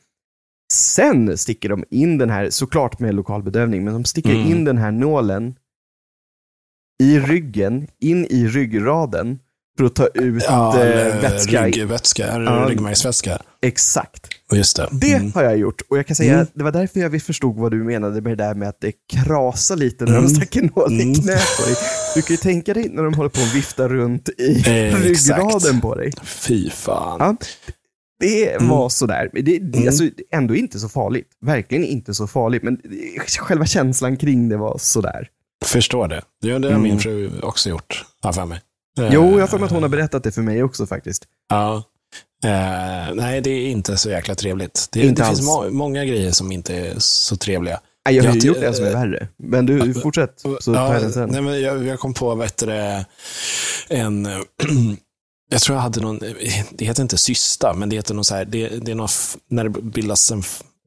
[0.72, 4.46] Sen sticker de in den här, såklart med lokal bedövning, men de sticker Mm.
[4.52, 5.54] in den här nålen
[7.02, 9.38] i ryggen, in i ryggraden
[9.78, 11.66] för att ta ut Ja, eh, eller vätska.
[11.66, 12.66] ryggvätska, Ja.
[12.68, 13.38] ryggmärgsvätska.
[13.62, 14.26] Exakt.
[14.52, 14.88] Just det.
[14.92, 15.32] Det Mm.
[15.34, 16.46] har jag gjort och jag kan säga Mm.
[16.54, 19.76] det var därför jag förstod vad du menade med det där med att det krasar
[19.76, 20.28] lite när de Mm.
[20.34, 21.14] stack en nål i Mm.
[21.14, 21.76] knät på dig.
[22.14, 25.10] Du kan ju tänka dig när de håller på att vifta runt i Eh, ryggraden
[25.10, 25.82] exakt.
[25.82, 26.12] på dig.
[26.24, 27.16] Fy fan.
[27.20, 27.36] Ja.
[28.20, 28.68] Det Mm.
[28.68, 29.30] var sådär.
[29.32, 29.88] Det, det, Mm.
[29.88, 31.28] alltså, ändå inte så farligt.
[31.40, 32.78] Verkligen inte så farligt, men
[33.38, 35.28] själva känslan kring det var sådär.
[35.64, 36.22] Förstår det.
[36.42, 36.82] Det har Mm.
[36.82, 38.60] min fru också gjort, har för mig.
[38.98, 41.24] Eh, Jo, jag har att hon har berättat det för mig också faktiskt.
[41.48, 41.82] Ja.
[42.44, 44.88] Eh, nej, det är inte så jäkla trevligt.
[44.92, 47.80] Det, Inte det finns må- många grejer som inte är så trevliga.
[48.06, 49.28] Nej, Jag har ju gjort en som är värre.
[49.36, 51.28] Men du, fortsätt, så tar jag den sen.
[51.32, 53.04] nej, men jag, jag kom på, heter det,
[53.88, 54.28] en...
[55.50, 56.18] Jag tror jag hade någon,
[56.70, 59.08] det heter inte cysta, men det heter någon så här, det, det är någon,
[59.48, 60.44] när det bildas en, eh,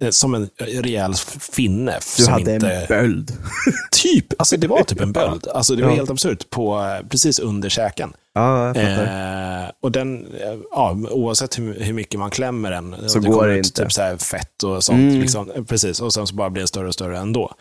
[0.09, 1.99] som en rejäl finne.
[2.17, 3.31] Du hade inte, en böld.
[3.91, 5.47] Typ, alltså det var typ en böld.
[5.47, 5.95] Alltså det var Ja.
[5.95, 8.13] helt absurt, på, eh, precis under käken.
[8.33, 8.75] Ja.
[8.75, 13.47] Eh, och den, eh, ja, oavsett hur, hur mycket man klämmer den, Så det går
[13.47, 13.83] det ut inte.
[13.83, 14.99] typ så här fett och sånt.
[14.99, 15.19] Mm.
[15.21, 17.51] Liksom, eh, precis, och sen så bara blir den större och större ändå.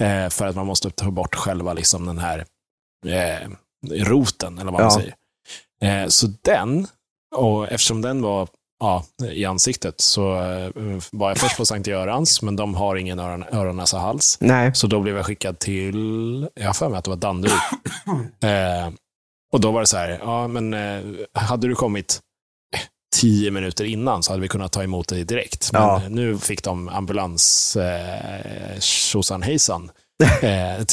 [0.00, 2.44] Eh, för att man måste ta bort själva liksom, den här
[3.06, 3.48] eh,
[4.04, 5.00] roten, eller vad man Ja.
[5.00, 5.14] säger.
[6.02, 6.86] Eh, så den,
[7.36, 8.48] och eftersom den var
[8.80, 10.70] ja, i ansiktet, så eh,
[11.12, 14.38] var jag först på Sankt Görans, men de har ingen öron, öron näsa, hals.
[14.40, 14.74] Nej.
[14.74, 17.52] Så då blev jag skickad till, jag har för mig att det var Danderyd.
[18.42, 18.92] eh,
[19.52, 21.00] och då var det så här, ja men eh,
[21.34, 22.20] hade du kommit
[23.16, 25.72] tio minuter innan så hade vi kunnat ta emot dig direkt.
[25.72, 26.02] Men Ja.
[26.08, 29.90] nu fick de ambulans, eh, tjosan hejsan.
[30.42, 30.84] Eh,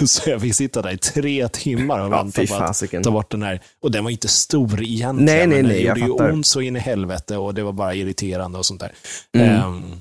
[0.06, 3.10] så jag fick sitta där i tre timmar och Ja, vänta fy på att ta
[3.10, 3.60] bort den här.
[3.82, 5.24] Och den var inte stor egentligen.
[5.24, 6.32] Nej, nej, men nej, det jag gjorde ju fattar.
[6.32, 8.92] ont så in i helvete och det var bara irriterande och sånt där.
[9.36, 9.48] Mm.
[9.56, 10.00] Ehm,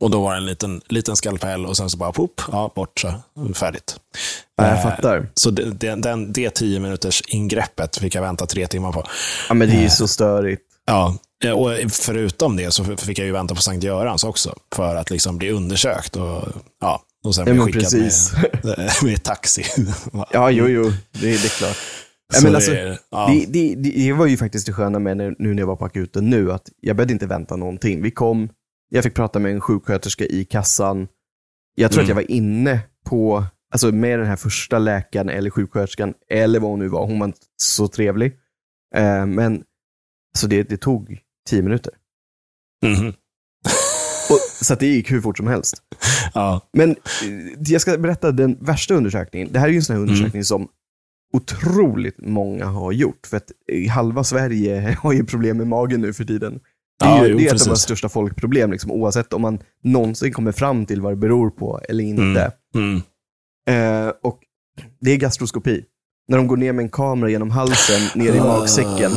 [0.00, 3.00] och då var det en liten, liten skalpell och sen så bara pop, ja, bort
[3.00, 3.14] så,
[3.54, 3.96] färdigt.
[4.56, 5.28] Ja, jag Eh, fattar.
[5.34, 9.04] Så det, det, den, det tio minuters ingreppet fick jag vänta tre timmar på.
[9.48, 10.62] Ja, men det är ju eh, så störigt.
[10.86, 11.16] Ja,
[11.54, 15.38] och förutom det så fick jag ju vänta på Sankt Görans också för att liksom
[15.38, 16.44] bli undersökt och,
[16.80, 18.32] ja, och sen Ja, bli men skickad precis.
[18.64, 19.62] med, med taxi.
[20.32, 20.84] Ja, jo, jo.
[21.12, 21.76] Det, det är klart.
[22.34, 23.26] Ja, men det alltså, är- ja.
[23.32, 25.84] Det, det, det, det var ju faktiskt det sköna med nu när jag var på
[25.84, 28.02] akuten nu, att jag behövde inte vänta någonting.
[28.02, 28.48] Vi kom,
[28.88, 31.08] jag fick prata med en sjuksköterska i kassan.
[31.74, 32.04] Jag tror Mm.
[32.04, 36.70] att jag var inne på, alltså med den här första läkaren eller sjuksköterskan, eller vad
[36.70, 37.06] hon nu var.
[37.06, 38.32] Hon var inte så trevlig.
[38.94, 39.62] Eh, men
[40.38, 41.92] så det, det tog tio minuter.
[42.86, 43.12] Mhm.
[44.30, 45.74] Och, så det gick hur fort som helst.
[46.34, 46.60] ja.
[46.72, 46.96] Men eh,
[47.58, 49.48] jag ska berätta den värsta undersökningen.
[49.52, 50.68] Det här är ju en sån här undersökning som
[51.32, 53.26] otroligt många har gjort.
[53.26, 53.50] För att
[53.90, 56.60] halva Sverige har ju problem med magen nu för tiden.
[57.00, 59.42] Det är, Ja, ju, jo, det är ett av våra största folkproblem, liksom, oavsett om
[59.42, 62.52] man någonsin kommer fram till vad det beror på eller inte.
[62.74, 62.96] Mm.
[63.68, 64.38] Eh, och
[65.00, 65.84] det är gastroskopi.
[66.28, 69.12] När de går ner med en kamera genom halsen, ner i magsäcken.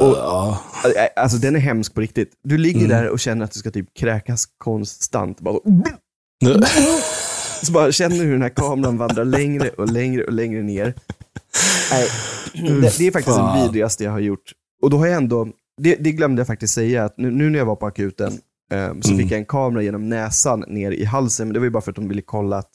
[0.00, 0.48] Och- ja.
[0.50, 0.67] Eh,
[1.16, 2.32] Alltså den är hemsk på riktigt.
[2.44, 2.90] Du ligger Mm.
[2.90, 5.40] där och känner att du ska typ kräkas konstant.
[5.40, 5.54] Bara
[6.44, 6.62] så,
[7.66, 10.94] så bara känner du hur den här kameran vandrar längre och längre och längre ner.
[12.52, 13.56] Det, det är faktiskt Fan.
[13.58, 14.52] det vidrigaste jag har gjort.
[14.82, 15.48] Och då har jag ändå,
[15.80, 18.32] det, det glömde jag faktiskt säga, att nu, nu när jag var på akuten
[18.72, 19.18] eh, så Mm.
[19.22, 21.90] fick jag en kamera genom näsan ner i halsen, men det var ju bara för
[21.92, 22.70] att de ville kolla att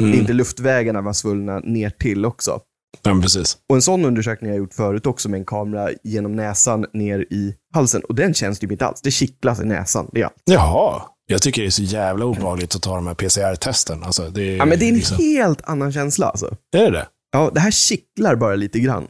[0.00, 0.14] Mm.
[0.14, 2.60] inte luftvägarna var svullna ner till också.
[3.02, 3.56] Ja, precis.
[3.68, 7.18] Och en sån undersökning har jag gjort förut också med en kamera genom näsan ner
[7.18, 8.02] i halsen.
[8.08, 9.00] Och den känns typ inte alls.
[9.02, 10.08] Det kittlas i näsan.
[10.12, 10.34] Det är allt.
[10.44, 11.02] Jaha.
[11.26, 14.02] Jag tycker det är så jävla obehagligt att ta de här PCR-testen.
[14.04, 16.56] Alltså, det är, Ja, men det är en liksom- helt annan känsla alltså.
[16.76, 17.06] Är det det?
[17.32, 19.06] Ja, det här kittlar bara lite grann.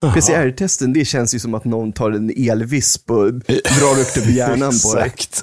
[0.00, 4.30] PCR-testen, det känns ju som att någon tar en elvisp och drar upp det på
[4.30, 5.02] hjärnan på det.
[5.04, 5.42] Exakt.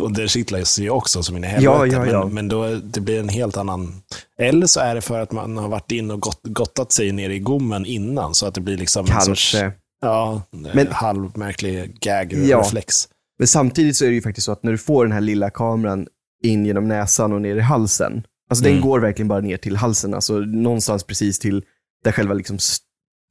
[0.00, 1.64] och det kittlar ju också som in i helvete.
[1.64, 2.24] Ja, ja, ja.
[2.24, 4.02] Men, men då det blir en helt annan...
[4.38, 7.30] Eller så är det för att man har varit in och gott, gottat sig ner
[7.30, 8.34] i gommen innan.
[8.34, 9.72] Så att det blir liksom en sorts Kanske.
[10.00, 10.42] ja,
[10.74, 12.12] Men- halvmärklig Ja.
[12.12, 13.08] gag-reflex.
[13.38, 15.50] Men samtidigt så är det ju faktiskt så att när du får den här lilla
[15.50, 16.06] kameran
[16.44, 18.22] in genom näsan och ner i halsen.
[18.50, 18.74] Alltså Mm.
[18.76, 20.14] den går verkligen bara ner till halsen.
[20.14, 21.62] Alltså någonstans precis till
[22.04, 22.58] där själva liksom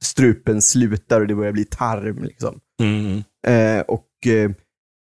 [0.04, 2.24] strupen slutar och det börjar bli tarm.
[2.24, 2.60] Liksom.
[2.82, 3.22] Mm.
[3.46, 4.50] Eh, och eh,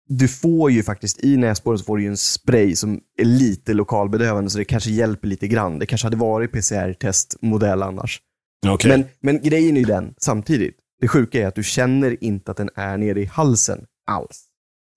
[0.07, 3.73] du får ju faktiskt, i näsborren så får du ju en spray som är lite
[3.73, 5.79] lokalbedövande, så det kanske hjälper lite grann.
[5.79, 8.21] Det kanske hade varit PCR-testmodell annars.
[8.67, 8.91] Okej.
[8.91, 12.57] Men, men grejen är ju den, samtidigt, det sjuka är att du känner inte att
[12.57, 14.43] den är nere i halsen alls.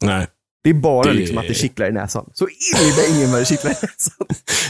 [0.04, 0.26] Nej,
[0.64, 2.30] Det är bara Det- liksom att det kittlar i näsan.
[2.34, 4.26] Så in i bängen vad det kittlar i näsan.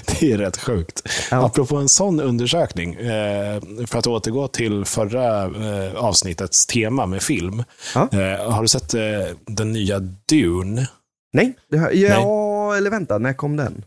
[0.20, 1.02] det är rätt sjukt.
[1.30, 1.46] Ja.
[1.46, 7.64] Apropå en sån undersökning, eh, för att återgå till förra eh, avsnittets tema med film.
[7.94, 8.08] Ja.
[8.12, 8.88] Eh, har du sett
[9.46, 10.88] den nya Dune?
[11.32, 13.84] Nej, det har, ja, eller vänta, när kom den?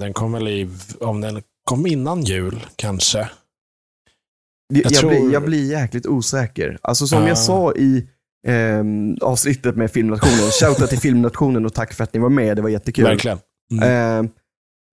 [0.00, 0.68] Den kom väl i,
[1.00, 3.18] om den kom innan jul kanske.
[4.74, 6.78] Jag, jag, tror- blir, jag blir jäkligt osäker.
[6.82, 7.28] Alltså som Ah.
[7.28, 8.06] jag sa i
[8.46, 12.62] ehm, avsnittet med Filmnationen, shoutout till Filmnationen och tack för att ni var med, det
[12.62, 13.04] var jättekul.
[13.04, 13.38] Verkligen.
[13.72, 13.88] Mm.
[13.90, 14.28] Ehm,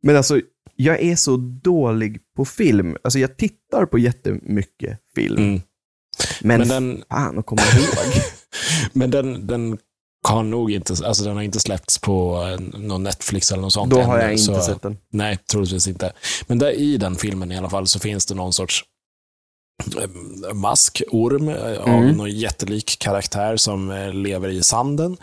[0.03, 0.41] men alltså,
[0.75, 2.97] jag är så dålig på film.
[3.03, 5.61] Alltså jag tittar på jättemycket film, Mm.
[6.41, 8.13] men, Men den, fan att komma ihåg.
[8.93, 9.77] men den, den
[10.27, 13.91] har nog inte, alltså den har inte släppts på eh, någon Netflix eller något sånt
[13.91, 14.97] Då har ännu, jag inte så- sett den.
[15.11, 16.13] Nej, troligtvis inte.
[16.47, 18.83] Men där i den filmen i alla fall så finns det någon sorts
[20.01, 22.17] eh, maskorm eh, av Mm.
[22.17, 25.17] någon jättelik karaktär som eh, lever i sanden.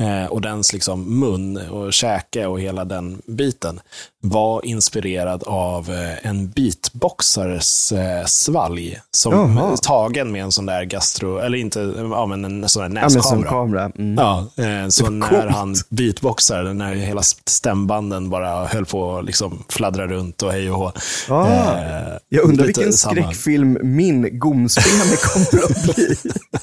[0.00, 3.80] Eh, och dens liksom mun och käke och hela den biten
[4.26, 9.00] var inspirerad av eh, en beatboxares eh, svalg.
[9.10, 9.76] Som Jaha.
[9.76, 13.48] tagen med en sån där gastro, eller inte, ja men en sån där Ja, näskamera.
[13.48, 13.84] kamera.
[13.98, 14.14] Mm.
[14.14, 15.54] Ja, eh, så när coolt.
[15.54, 20.78] han beatboxar, när hela stämbanden bara höll på att liksom fladdra runt och hej och
[20.78, 20.92] hå.
[21.28, 23.12] Ah, Eh, jag undrar vilken samma.
[23.14, 26.16] skräckfilm min gomspelare kommer att bli.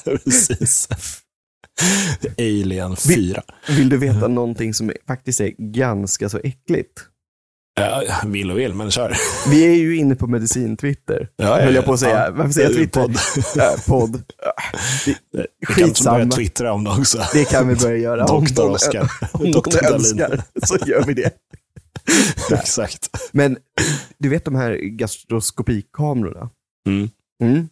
[0.24, 0.88] Precis.
[2.38, 3.42] Alien 4.
[3.68, 7.04] Vill du veta någonting som faktiskt är ganska så äckligt?
[7.80, 9.16] Uh, vill och vill, men kör.
[9.50, 11.86] Vi är ju inne på medicin-Twitter, Ja, ja, höll jag ja.
[11.86, 12.24] på att säga.
[12.26, 12.30] Ja.
[12.30, 13.00] Varför säger jag Twitter?
[13.02, 13.16] Podd.
[13.56, 14.22] Ja, podd.
[14.44, 14.52] Ja,
[15.32, 17.18] det- Vi kan börja twittra om det också.
[17.32, 18.26] Det kan vi börja göra.
[18.26, 18.76] Doktor.
[19.32, 20.42] Om Doktor Dahlin.
[20.62, 21.30] så gör vi det.
[22.52, 23.08] Exakt.
[23.32, 23.56] Men
[24.18, 26.50] du vet de här gastroskopikamerorna?
[26.88, 27.10] Mm.
[27.42, 27.68] Mm.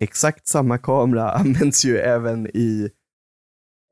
[0.00, 2.88] Exakt samma kamera används ju även i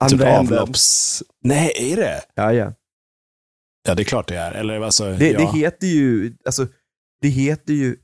[0.08, 0.58] Typ andra änden.
[0.58, 1.22] avlopps...
[1.44, 2.20] Nej, är det?
[2.34, 2.72] Ja, ja.
[3.88, 4.52] Ja, det är klart det är.
[4.52, 5.38] Eller alltså, Det, ja.
[5.38, 6.66] det heter ju, alltså,
[7.20, 7.96] det heter ju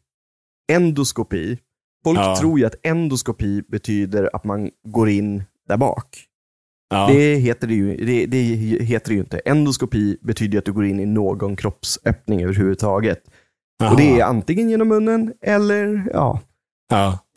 [0.72, 1.58] endoskopi.
[2.04, 2.36] Folk Ja.
[2.40, 6.24] tror ju att endoskopi betyder att man går in där bak.
[6.90, 7.06] ja.
[7.12, 8.38] Det, heter det, ju, det, det
[8.84, 9.38] heter det ju inte.
[9.38, 13.22] Endoskopi betyder att du går in i någon kroppsöppning överhuvudtaget.
[13.90, 16.40] Och det är antingen genom munnen eller ja,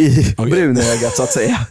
[0.02, 0.52] i Okej.
[0.52, 1.58] brunögat så att säga.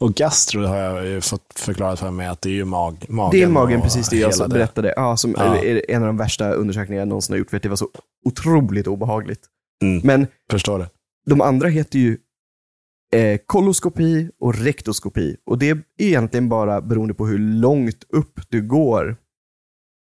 [0.00, 3.30] Och gastro har jag ju fått förklarat för mig att det är ju mag, magen.
[3.30, 4.92] Det är magen, precis det jag berättade.
[4.96, 5.56] Ja, som Ja.
[5.56, 7.88] är en av de värsta undersökningarna jag någonsin har gjort, för att det var så
[8.24, 9.40] otroligt obehagligt.
[9.84, 10.00] Mm.
[10.04, 10.88] Men Förstår det.
[11.26, 12.18] de andra heter ju
[13.14, 15.36] eh, koloskopi och rektoskopi.
[15.46, 19.16] Och det är egentligen bara beroende på hur långt upp du går.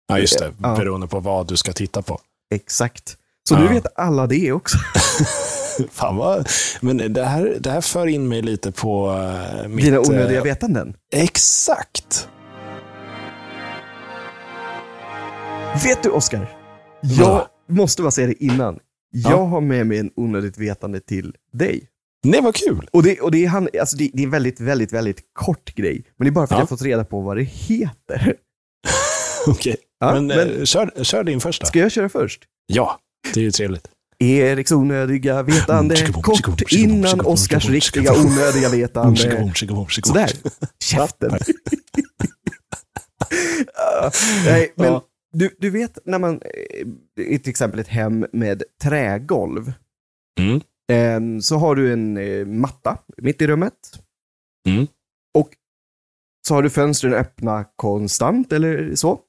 [0.08, 0.54] Ja, just det.
[0.62, 0.76] Ja.
[0.76, 2.20] Beroende på vad du ska titta på.
[2.56, 3.18] Exakt.
[3.50, 3.60] Så Ja.
[3.60, 4.78] nu vet alla det också.
[5.92, 6.48] Fan vad...
[6.82, 9.86] Men det här, det här för in mig lite på uh, mitt...
[9.86, 10.94] Dina onödiga eh, vetanden.
[11.14, 12.28] Exakt.
[15.84, 16.58] Vet du, Oskar?
[17.02, 17.48] Jag Vad?
[17.70, 18.80] måste bara säga det innan.
[19.12, 19.44] Jag Ja.
[19.46, 21.88] har med mig en onödigt vetande till dig.
[22.24, 22.90] Nej, vad kul.
[22.92, 25.76] Och det, och det, är, han, alltså det, det är en väldigt, väldigt, väldigt kort
[25.76, 26.04] grej.
[26.18, 26.62] Men det är bara för att Ja.
[26.62, 28.34] jag fått reda på vad det heter.
[29.48, 29.76] Okej.
[30.00, 31.66] Ja, men men- eh, kör, kör din första.
[31.66, 32.44] Ska jag köra först?
[32.68, 33.00] Ja,
[33.34, 33.88] det är ju trevligt.
[34.20, 37.36] Eriks onödiga vetande, kort innan tjickaboom,
[37.74, 39.20] riktiga onödiga vetande.
[40.07, 40.32] Sådär,
[40.80, 41.32] käften.
[44.45, 45.01] Nej, men
[45.34, 46.88] du, du vet när man, eh,
[47.26, 49.74] i till exempel ett hem med trägolv,
[50.39, 50.61] Mm.
[50.91, 53.74] eh, så har du en eh, matta mitt i rummet.
[54.70, 54.88] Mm.
[55.34, 55.49] Och
[56.47, 59.20] så har du fönstren öppna konstant eller så.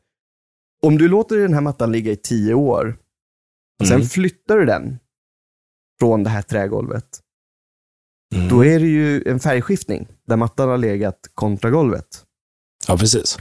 [0.82, 2.96] Om du låter den här mattan ligga i tio år
[3.80, 4.08] och sen Mm.
[4.08, 4.98] flyttar du den
[6.00, 7.20] från det här trägolvet,
[8.34, 8.48] Mm.
[8.48, 12.24] då är det ju en färgskiftning där mattan har legat kontra golvet.
[12.88, 13.38] Ja, precis.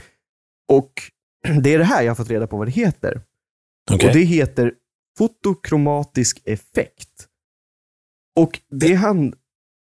[0.68, 0.92] Och
[1.62, 3.20] det är det här jag har fått reda på vad det heter.
[3.90, 4.08] Okej.
[4.08, 4.74] Och det heter
[5.18, 7.28] fotokromatisk effekt.
[8.36, 9.30] Och det han...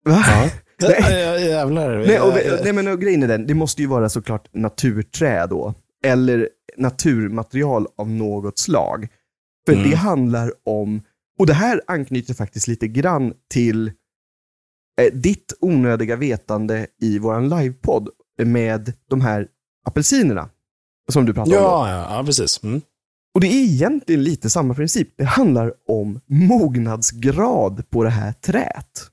[0.06, 0.24] Va?
[0.28, 0.50] Ja.
[0.82, 1.45] Nej.
[1.50, 1.97] Jävlar.
[1.97, 2.34] Nej, och,
[2.64, 5.74] nej, men och grejen är den, det måste ju vara såklart naturträ då.
[6.06, 9.08] Eller naturmaterial av något slag.
[9.68, 9.89] För Mm.
[9.89, 11.01] det handlar om,
[11.39, 13.88] och det här anknyter faktiskt lite grann till
[15.01, 18.10] eh, ditt onödiga vetande i våran livepodd
[18.43, 19.47] med de här
[19.86, 20.49] apelsinerna.
[21.12, 21.64] Som du pratade om.
[21.64, 21.70] då.
[21.70, 22.64] Ja, ja, ja, precis.
[22.64, 22.82] Mm.
[23.34, 25.10] Och det är egentligen lite samma princip.
[25.18, 29.10] Det handlar om mognadsgrad på det här träet.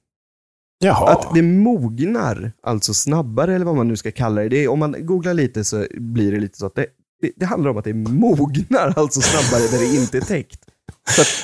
[0.78, 1.12] Jaha.
[1.12, 4.48] Att det mognar alltså snabbare, eller vad man nu ska kalla det.
[4.48, 6.86] det är, om man googlar lite så blir det lite så att det,
[7.20, 10.60] det, det handlar om att det mognar alltså snabbare där det inte är täckt.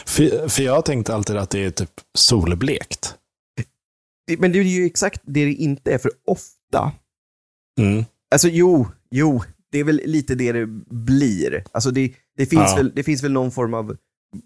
[0.06, 3.14] För, för jag tänkte alltid att det är typ solblekt.
[4.26, 6.92] Det- Men det är ju exakt det det inte är, för ofta,
[7.80, 8.04] Mm.
[8.34, 9.42] alltså jo, jo,
[9.72, 11.64] det är väl lite det det blir.
[11.72, 12.76] Alltså det, det, finns, Ja.
[12.76, 13.96] väl, det finns väl någon form av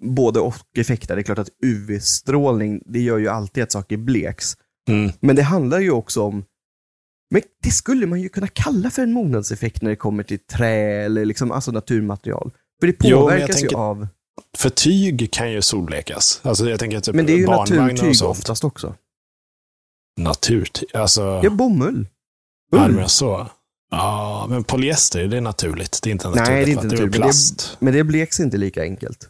[0.00, 1.14] både och-effekter.
[1.16, 4.56] Det är klart att UV-strålning, det gör ju alltid att saker bleks.
[4.88, 5.10] Mm.
[5.20, 6.44] Men det handlar ju också om,
[7.30, 11.04] men det skulle man ju kunna kalla för en mognadseffekt när det kommer till trä
[11.04, 12.50] eller liksom, alltså naturmaterial.
[12.80, 14.08] För det Jo, påverkas tänker- ju av,
[14.56, 16.40] För tyg kan ju solblekas.
[16.42, 18.94] Alltså jag tänker typ men det är ju naturtyg oftast också.
[20.20, 20.88] Naturtyg.
[20.94, 22.08] Alltså, Ja, bomull.
[22.70, 22.92] ja, Ull.
[22.92, 23.46] men så.
[23.90, 26.00] Ja, men polyester, det är naturligt.
[26.02, 26.64] Det är inte Nej, naturligt.
[26.66, 27.76] det är inte det är naturligt, men det plast.
[27.80, 29.28] Men det bleks inte lika enkelt.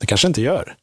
[0.00, 0.76] Det kanske inte gör.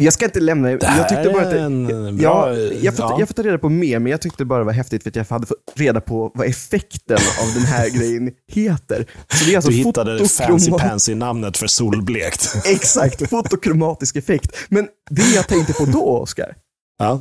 [0.00, 1.86] Jag ska inte lämna Det här jag tyckte bara att det, en
[2.16, 2.54] bra...
[2.54, 3.16] Ja, jag får, ja.
[3.18, 5.16] jag får ta reda på mer, men jag tyckte bara det var häftigt för att
[5.16, 9.06] jag hade fått reda på vad effekten av den här grejen heter.
[9.28, 12.56] Så det är alltså Du hittade fancy pansy namnet för solblekt.
[12.64, 14.56] Exakt, fotokromatisk effekt.
[14.68, 16.56] Men det jag tänkte på då, Oskar,
[16.98, 17.20] ja.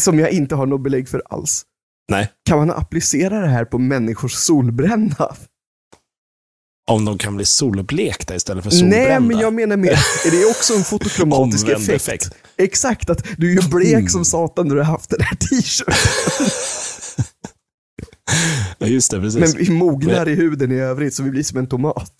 [0.00, 1.62] som jag inte har något belägg för alls.
[2.10, 5.34] Nej, Kan man applicera det här på människors solbränna?
[6.92, 9.08] Om de kan bli solblekta istället för solbrända.
[9.08, 9.90] Nej, men jag menar mer,
[10.26, 11.88] är det också en fotokromatisk effekt?
[12.08, 12.30] effekt.
[12.56, 14.08] Exakt, att du är ju blek Mm.
[14.08, 15.94] som satan när du har haft den här t-shirten.
[18.78, 19.40] Ja, just det, precis.
[19.40, 22.14] Men vi mognar i huden i övrigt så vi blir som en tomat.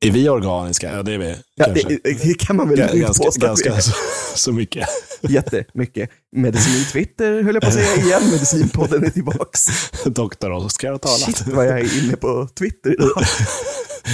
[0.00, 0.92] Är vi organiska?
[0.96, 1.36] Ja, det är vi.
[1.54, 3.46] Ja, det, det kan man väl lugnt ganska, påstå.
[3.46, 3.92] ganska så,
[4.34, 4.88] så mycket.
[5.20, 6.10] Jättemycket.
[6.36, 8.30] Medicin-Twitter höll jag på att säga igen.
[8.30, 9.66] Medicinpodden är tillbaks.
[10.04, 11.20] Doktor Oskar har talat.
[11.20, 13.22] Shit vad jag är inne på Twitter idag.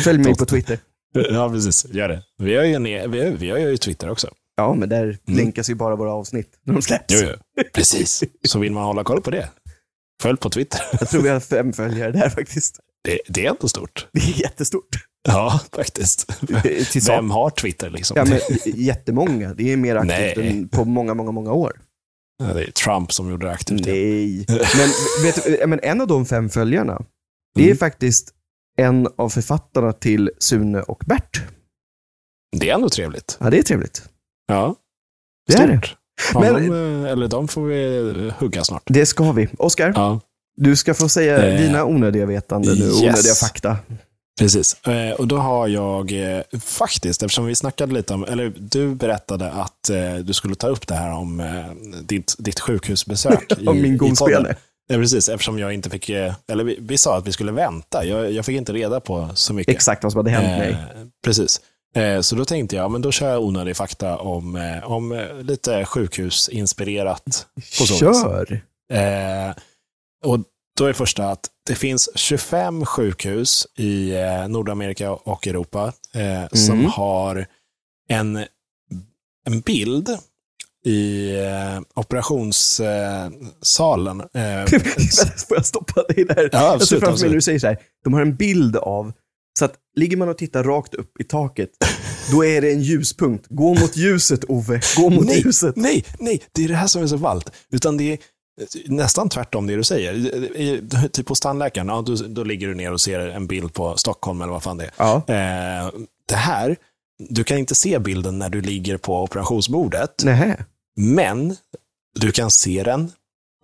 [0.05, 0.79] Följ mig på Twitter.
[1.31, 1.87] Ja, precis.
[1.91, 2.23] Gör det.
[2.39, 4.29] Vi har ju, vi har, vi har ju Twitter också.
[4.57, 7.15] Ja, men där länkas ju bara våra avsnitt när de släpps.
[7.23, 7.63] Jo, jo.
[7.75, 8.25] Precis.
[8.45, 9.49] Så vill man hålla koll på det,
[10.23, 10.81] följ på Twitter.
[11.01, 12.79] Jag tror vi har fem följare där faktiskt.
[13.05, 14.07] Det, det är ändå stort.
[14.13, 14.89] Det är jättestort.
[15.29, 16.33] Ja, faktiskt.
[17.09, 18.17] Vem har Twitter liksom?
[18.17, 19.55] Ja, men jättemånga.
[19.55, 20.49] Det är mer aktivt Nej.
[20.51, 21.81] än på många, många, många år.
[22.39, 23.87] Ja, Det är Trump som gjorde det aktivt.
[23.87, 24.47] Nej.
[24.49, 24.89] Men,
[25.23, 27.01] vet men en av de fem följarna,
[27.55, 27.77] det är Mm.
[27.79, 28.31] faktiskt
[28.79, 31.43] en av författarna till Sune och Bert.
[32.57, 33.37] Det är ändå trevligt.
[33.41, 34.03] Ja, det är trevligt.
[34.47, 34.75] Ja,
[35.47, 35.79] Det är det.
[35.79, 35.97] stort.
[36.35, 37.97] Men- de, eh, eller de får vi
[38.27, 38.83] eh, hugga snart.
[38.87, 39.49] Det ska vi.
[39.59, 40.21] Oskar, Ja,
[40.57, 43.03] du ska få säga Eh, dina onödiga vetande nu, yes.
[43.03, 43.77] onödiga fakta.
[44.39, 44.87] Precis.
[44.87, 49.51] Eh, Och då har jag eh, faktiskt, eftersom vi snackade lite om, eller du berättade
[49.53, 51.43] att eh, du skulle ta upp det här om
[52.03, 53.53] ditt, ditt sjukhusbesök.
[53.67, 54.57] Om min gomspelare.
[54.87, 55.29] Ja, precis.
[55.29, 58.05] Eftersom jag inte fick, eller vi, vi sa att vi skulle vänta.
[58.05, 59.75] Jag, jag fick inte reda på så mycket.
[59.75, 60.71] Exakt vad som hade hänt mig.
[60.71, 61.61] Eh, Precis.
[61.97, 67.47] Eh, så då tänkte jag, men då kör jag onödig fakta om, om lite sjukhusinspirerat.
[67.79, 67.95] På så.
[67.99, 68.61] Kör!
[68.93, 69.55] Eh,
[70.25, 70.39] och
[70.79, 76.85] då är första att det finns 25 sjukhus i eh, Nordamerika och Europa eh, som
[76.85, 77.47] har
[78.09, 78.37] en,
[79.47, 80.09] en bild
[80.85, 84.21] i eh, operationssalen.
[84.21, 84.65] Eh,
[85.49, 86.49] Får jag stoppa dig där?
[86.53, 87.31] Ja, jag ser absolut, framför mig absolut.
[87.31, 89.13] när du säger så här, de har en bild av,
[89.59, 91.71] så att ligger man och tittar rakt upp i taket,
[92.31, 93.47] då är det en ljuspunkt.
[93.49, 94.81] Gå mot ljuset, Ove.
[94.97, 95.77] Gå mot nej, ljuset.
[95.77, 97.51] nej, nej, det är det här som är så ballt.
[97.71, 98.19] Utan det är
[98.87, 101.09] nästan tvärtom det du säger.
[101.09, 104.41] Typ hos tandläkaren, ja, då, då ligger du ner och ser en bild på Stockholm
[104.43, 104.93] eller vad fan det är.
[104.97, 105.15] Ja.
[105.15, 105.91] Eh,
[106.29, 106.77] det här,
[107.29, 110.65] du kan inte se bilden när du ligger på operationsbordet, Nähä.
[110.97, 111.57] men
[112.21, 113.13] du kan se den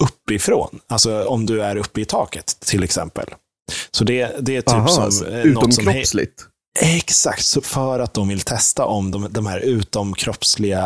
[0.02, 0.80] uppifrån.
[0.86, 3.26] Alltså om du är uppe i taket till exempel.
[3.90, 5.84] Så det, det är typ Aha, som alltså, eh, något som...
[6.78, 10.82] Exakt, så för att de vill testa om de, de här utomkroppsliga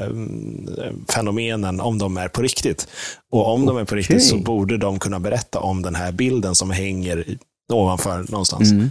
[0.00, 2.88] eh, fenomenen, om de är på riktigt.
[3.32, 6.54] Och om de är på riktigt så borde de kunna berätta om den här bilden
[6.54, 7.24] som hänger
[7.72, 8.70] ovanför någonstans.
[8.70, 8.90] Mm.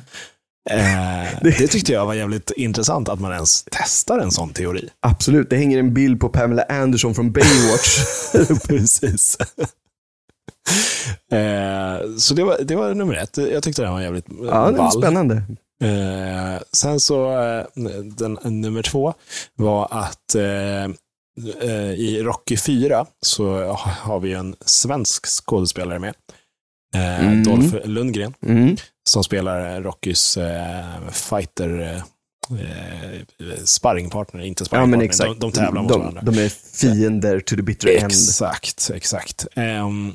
[0.70, 4.90] Eh, det tyckte jag var jävligt intressant, att man ens testar en sån teori.
[5.00, 8.00] Absolut, det hänger en bild på Pamela Anderson från Baywatch.
[8.68, 9.38] Precis.
[11.32, 13.38] eh, så det var, det var nummer ett.
[13.38, 14.92] Jag tyckte den var jävligt ja, det var ball.
[14.92, 15.44] spännande.
[15.84, 17.66] Eh, sen så, eh,
[18.04, 19.14] den, nummer två
[19.56, 20.84] var att eh,
[21.62, 26.14] eh, i Rocky 4 så ha- har vi en svensk skådespelare med.
[26.96, 27.44] Eh, Mm.
[27.44, 28.76] Dolph Lundgren, Mm.
[29.10, 31.98] som spelar Rockys eh, fighter eh,
[32.62, 33.22] eh,
[33.66, 34.98] sparringpartner, inte Ja, sparringpartner.
[34.98, 35.30] men exakt.
[35.30, 36.22] De, de tävlar mot de, varandra.
[36.22, 38.06] de är fiender to the bitter end.
[38.06, 39.48] Exakt, exakt.
[39.56, 40.14] Ehm,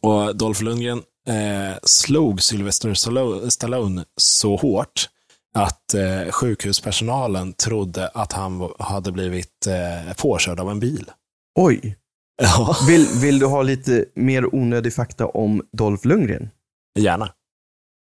[0.00, 2.94] och Dolph Lundgren eh, slog Sylvester
[3.50, 5.08] Stallone, så hårt
[5.54, 11.10] att eh, sjukhuspersonalen trodde att han hade blivit eh, påkörd av en bil.
[11.58, 11.96] Oj.
[12.42, 16.50] Ja, Vill, vill du ha lite mer onödig fakta om Dolph Lundgren?
[16.98, 17.32] gärna.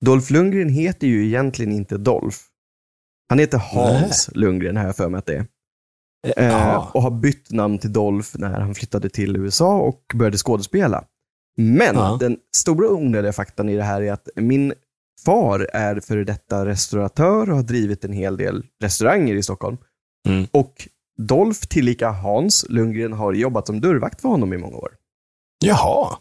[0.05, 2.39] Dolph Lundgren heter ju egentligen inte Dolph.
[3.29, 5.47] Han heter Hans Lundgren, har jag för mig att det är.
[6.37, 6.91] Eh, Ja.
[6.95, 11.05] och har bytt namn till Dolph när han flyttade till USA och började skådespela.
[11.57, 12.17] Men Ja.
[12.21, 14.73] den stora onödiga faktan i det här är att min
[15.25, 19.77] far är före detta restauratör och har drivit en hel del restauranger i Stockholm.
[20.29, 20.47] Mm.
[20.51, 20.89] Och
[21.19, 24.91] Dolph, tillika Hans Lundgren, har jobbat som dörrvakt för honom i många år.
[25.65, 26.17] Jaha,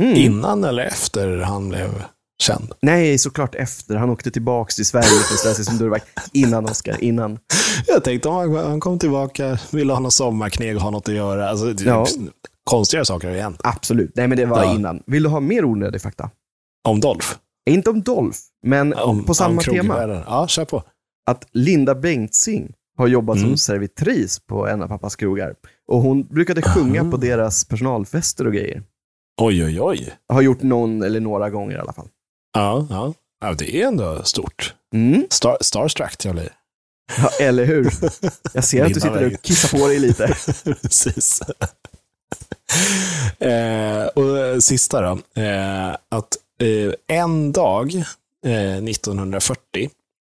[0.00, 0.14] Mm.
[0.14, 2.02] innan eller efter han blev
[2.42, 2.72] känd?
[2.82, 3.96] Nej, såklart efter.
[3.96, 7.38] Han åkte tillbaka till Sverige för att ställa sig som dörrvakt innan Oscar, innan.
[7.86, 11.48] Jag tänkte om han, kom tillbaka, ville ha något sommarkneg och ha något att göra.
[11.48, 12.06] Alltså, Ja.
[12.68, 13.60] Konstigare saker har ju hänt.
[13.64, 14.12] Absolut.
[14.14, 14.74] Nej, men det var Ja.
[14.74, 15.02] innan.
[15.06, 16.30] Vill du ha mer onödig fakta?
[16.88, 17.26] Om Dolph.
[17.70, 20.22] Inte om Dolph, men Om, på samma om tema.
[20.26, 20.82] Ja, kör på.
[21.30, 23.48] Att Linda Bengtzing har jobbat Mm.
[23.48, 25.54] som servitris på en av pappas krogar.
[25.88, 27.10] Och hon brukade sjunga Aha.
[27.10, 28.82] på deras personalfester och grejer.
[29.40, 30.12] Oj, oj, oj.
[30.32, 32.08] Har gjort någon eller några gånger i alla fall.
[32.54, 33.14] Ja, ja.
[33.40, 34.74] ja det är ändå stort.
[34.94, 35.26] Mm.
[35.30, 36.48] Star, starstruck jag blir.
[37.18, 37.92] Ja, eller hur?
[38.54, 40.26] Jag ser att du sitter och kissar på dig lite.
[40.82, 41.42] Precis.
[43.38, 45.42] eh, och sista då.
[45.42, 47.94] Eh, att eh, en dag,
[48.46, 49.90] eh, 1940,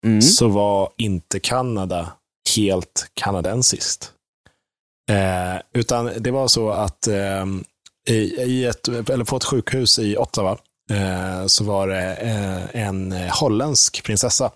[0.04, 0.22] Mm.
[0.22, 2.12] så var inte Kanada
[2.56, 4.12] helt kanadensiskt.
[5.10, 7.46] Eh, utan det var så att eh,
[8.08, 10.58] i, i ett, eller på ett sjukhus i Ottawa
[10.90, 14.50] eh, så var det eh, en holländsk prinsessa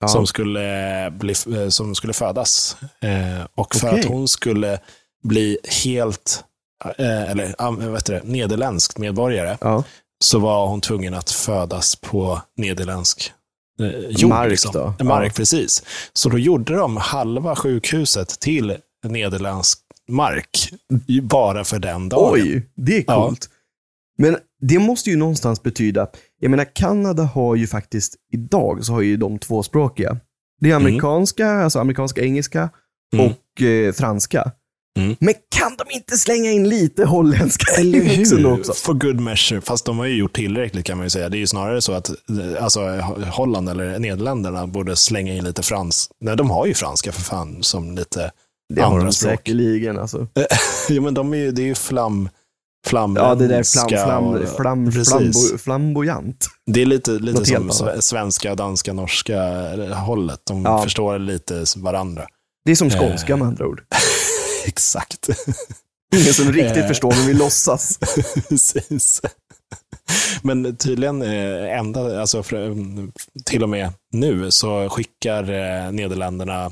[0.00, 0.08] Ja.
[0.08, 2.76] som, skulle bli, eh, som skulle födas.
[3.00, 4.00] Eh, och för Okej.
[4.00, 4.78] att hon skulle
[5.22, 6.49] bli helt, eh,
[6.96, 9.84] eller ah, vad heter det, nederländsk medborgare, Ja.
[10.24, 13.32] så var hon tvungen att födas på nederländsk
[13.80, 14.30] eh, jord.
[14.30, 14.72] Mark liksom.
[14.98, 15.04] då?
[15.04, 15.32] Mark, Ja.
[15.36, 15.82] precis.
[16.12, 19.78] Så då gjorde de halva sjukhuset till nederländsk
[20.08, 20.70] mark,
[21.22, 22.30] bara för den dagen.
[22.32, 23.26] Oj, det är Ja.
[23.26, 23.48] coolt.
[24.18, 26.06] Men det måste ju någonstans betyda,
[26.40, 30.16] jag menar Kanada har ju faktiskt, idag så har ju de tvåspråkiga.
[30.60, 32.70] Det är amerikanska, alltså amerikanska engelska
[33.12, 33.26] Mm.
[33.26, 34.52] och eh, franska.
[34.98, 35.16] Mm.
[35.20, 38.52] Men kan de inte slänga in lite holländska Eller hur?
[38.52, 38.72] också?
[38.72, 39.60] For good measure.
[39.60, 41.28] Fast de har ju gjort tillräckligt kan man ju säga.
[41.28, 42.80] Det är ju snarare så att eh, alltså,
[43.32, 46.08] Holland eller Nederländerna borde slänga in lite frans.
[46.20, 48.30] Nej, de har ju franska för fan som lite
[48.74, 49.30] Det har de språk.
[49.32, 50.26] säkerligen alltså.
[50.88, 52.28] jo, men de är ju, det är ju flam,
[52.86, 56.46] flam, Ja, det där flam, flam, flam, flambo, flamboyant.
[56.66, 59.38] Det är lite, lite Något som helt svenska, danska, norska
[59.94, 60.40] hållet.
[60.46, 60.82] De Ja.
[60.82, 62.26] förstår lite varandra.
[62.64, 63.38] Det är som skånska Eh.
[63.38, 63.82] med andra ord.
[64.66, 65.28] Exakt.
[66.16, 66.88] Ingen som riktigt Eh.
[66.88, 67.98] förstår, men vi låtsas.
[68.48, 69.20] Precis.
[70.42, 73.12] Men tydligen eh, ända, alltså mm,
[73.44, 76.70] till och med nu så skickar eh, Nederländerna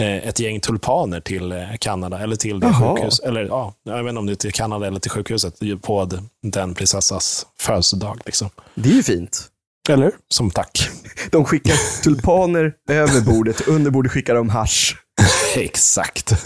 [0.00, 2.96] ett gäng tulpaner till Kanada, eller till det Jaha.
[2.96, 6.10] sjukhus, eller ja, jag vet inte om det är till Kanada eller till sjukhuset, på
[6.42, 8.20] den prinsessas födelsedag.
[8.26, 8.50] Liksom.
[8.74, 9.44] Det är ju fint.
[9.88, 10.12] Eller?
[10.28, 10.88] Som tack.
[11.30, 14.96] De skickar tulpaner över bordet, under bordet skickar de hasch.
[15.56, 16.32] Exakt.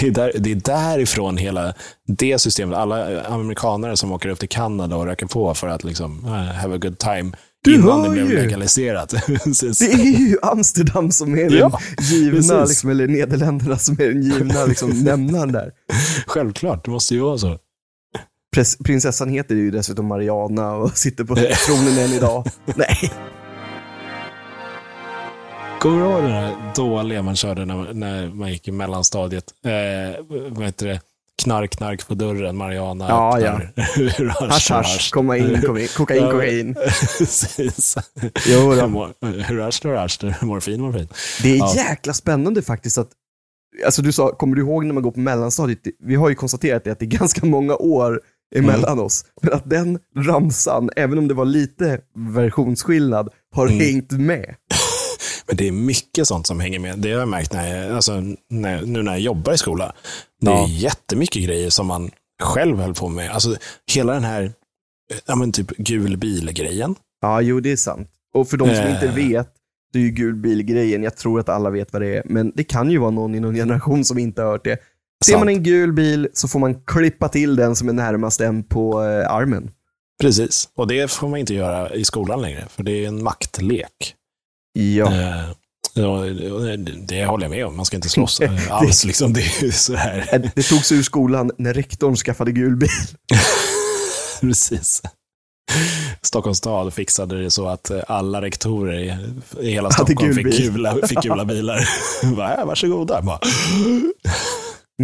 [0.00, 1.74] Det är, där, det är därifrån hela
[2.06, 2.78] det systemet.
[2.78, 6.74] Alla amerikanare som åker upp till Kanada och röker på för att liksom, eh, have
[6.74, 7.32] a good time
[7.64, 8.42] Du innan det blev ju.
[8.42, 9.08] legaliserat.
[9.80, 12.68] Det är ju Amsterdam som är Ja, den givna, precis.
[12.68, 15.70] liksom, eller Nederländerna som är den givna liksom, nämnaren där.
[16.26, 17.58] Självklart, det måste ju vara så.
[18.84, 22.46] Prinsessan heter ju dessutom Mariana och sitter på tronen än idag.
[22.74, 23.12] Nej,
[25.82, 29.44] Kommer du ihåg den där dåliga man körde när, när man gick i mellanstadiet?
[29.64, 31.00] Eh, vad heter det?
[31.42, 33.72] Knark, knark på dörren, Mariana Ja, öppnar.
[34.50, 36.74] Hasch, hasch, hasch, komma in, komma in, kokain, Ja, kokain.
[37.18, 37.96] Precis.
[38.46, 39.10] Jo då.
[39.38, 41.08] Hasch, hasch, morfin, morfin.
[41.42, 41.72] Det är Ja.
[41.76, 43.08] jäkla spännande faktiskt att,
[43.86, 45.78] alltså du sa, kommer du ihåg när man går på mellanstadiet?
[46.04, 48.20] Vi har ju konstaterat det, att det är ganska många år
[48.56, 49.04] emellan Mm.
[49.04, 49.24] oss.
[49.42, 53.78] Men att den ramsan, även om det var lite versionsskillnad, har Mm.
[53.80, 54.54] hängt med.
[55.46, 56.98] Men det är mycket sånt som hänger med.
[56.98, 59.92] Det har jag märkt när jag, alltså, när, nu när jag jobbar i skola.
[60.40, 60.66] Det är Ja.
[60.68, 62.10] jättemycket grejer som man
[62.42, 63.30] själv höll på med.
[63.30, 63.56] Alltså,
[63.92, 64.52] hela den här
[65.26, 66.94] ja, men typ gul bil-grejen.
[67.20, 68.08] Ja, jo det är sant.
[68.34, 68.90] Och för de som Eh.
[68.94, 69.48] inte vet,
[69.92, 72.64] det är ju gul bil-grejen, jag tror att alla vet vad det är, men det
[72.64, 74.78] kan ju vara någon i någon generation som inte har hört det.
[75.24, 78.62] Ser man en gul bil så får man klippa till den som är närmast en
[78.64, 79.70] på eh, armen.
[80.20, 84.14] Precis, och det får man inte göra i skolan längre, för det är en maktlek.
[84.72, 85.12] Ja.
[85.12, 85.44] Eh,
[85.94, 86.16] ja,
[87.08, 89.04] det, håller jag med om, man ska inte slåss eh, alls.
[89.04, 90.28] Liksom, det är så här.
[90.32, 92.88] Eh, Det togs ur skolan när rektorn skaffade gul bil.
[94.40, 95.02] Precis.
[96.22, 99.16] Stockholms stad fixade det så att alla rektorer i,
[99.70, 101.88] hela Stockholm fick gula, fick gula bilar.
[102.36, 103.22] Bara, "Ja, varsågoda.
[103.22, 103.38] Bara,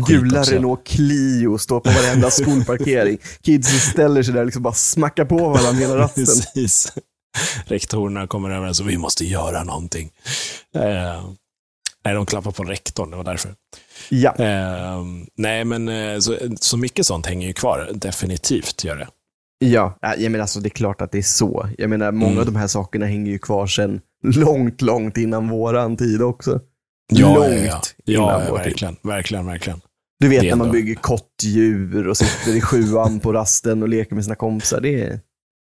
[0.07, 0.43] Gula.
[0.43, 3.19] Renault Clio står på varenda skolparkering.
[3.43, 6.25] Kidsen ställer sig där och liksom bara smackar på varandra hela rasten.
[6.25, 6.93] Precis.
[7.67, 10.11] Rektorerna kommer överens och vi måste göra någonting.
[10.75, 11.25] Eh,
[12.05, 13.55] nej, de klappar på rektorn, det var därför.
[14.09, 15.03] Ja, Eh,
[15.37, 17.91] nej, men eh, så, så mycket sånt hänger ju kvar.
[17.95, 19.09] Definitivt gör det.
[19.59, 19.99] ja.
[20.01, 21.69] Ja, jag menar, alltså, det är klart att det är så.
[21.79, 22.41] Jag menar, många Mm.
[22.41, 26.61] av de här sakerna hänger ju kvar sedan långt, långt innan våran tid också.
[27.13, 28.15] Ja, långt ja, ja.
[28.15, 28.65] innan ja, ja vår tid.
[28.67, 29.81] verkligen, verkligen, verkligen.
[30.21, 34.15] Du vet när man ändå- bygger kottdjur och sitter i sjuan på rasten och leker
[34.15, 34.81] med sina kompisar.
[34.81, 35.21] Det är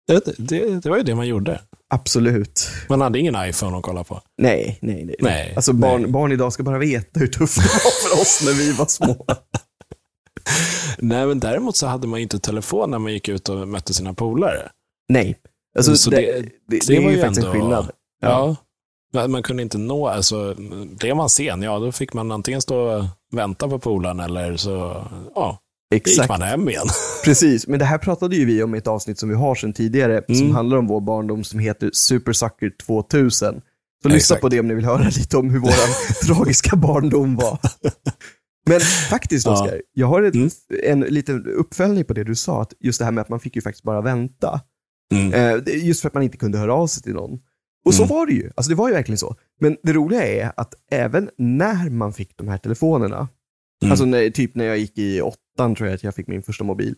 [0.07, 1.61] Det, det, det var ju det man gjorde.
[1.95, 2.69] absolut.
[2.89, 4.21] Man hade ingen iPhone att kolla på.
[4.39, 5.17] Nej, nej, nej.
[5.21, 6.11] Nej, Alltså barn, nej.
[6.11, 9.27] barn idag ska bara veta hur tufft det var för oss när vi var små.
[10.99, 14.15] Nej, men däremot så hade man inte telefon när man gick ut och mötte sina
[14.15, 14.71] polare.
[15.09, 15.37] Nej.
[15.77, 17.91] Alltså, Så det, det- det, det, var ju faktiskt en ändå- skillnad.
[18.23, 18.57] Ja.
[19.13, 20.55] Men Man kunde inte nå, alltså,
[20.99, 25.05] blev man sen, ja då fick man antingen stå och vänta på polaren eller så,
[25.35, 25.59] ja,
[25.95, 26.29] gick Exakt.
[26.29, 26.87] man hem igen.
[27.25, 29.73] Precis, men det här pratade ju vi om i ett avsnitt som vi har sedan
[29.73, 30.55] tidigare, som Mm.
[30.55, 33.61] handlar om vår barndom som heter Super Sucker 2000.
[34.03, 34.41] Så lyssna Exakt.
[34.41, 35.71] på det om ni vill höra lite om hur vår
[36.27, 37.59] tragiska barndom var.
[38.67, 38.81] Men
[39.11, 39.53] faktiskt Ja.
[39.65, 40.51] Oskar, jag har ett, Mm.
[40.85, 43.57] en liten uppföljning på det du sa, att just det här med att man fick
[43.57, 44.61] ju faktiskt bara vänta.
[45.15, 45.33] Mm.
[45.33, 47.39] Eh, just för att man inte kunde höra av sig till någon.
[47.87, 48.17] Och så Mm.
[48.17, 49.37] var det ju, alltså det var ju verkligen så.
[49.61, 53.29] Men det roliga är att även när man fick de här telefonerna,
[53.83, 53.91] Mm.
[53.93, 55.21] alltså när, typ när jag gick i
[55.55, 56.95] åttan tror jag att jag fick min första mobil,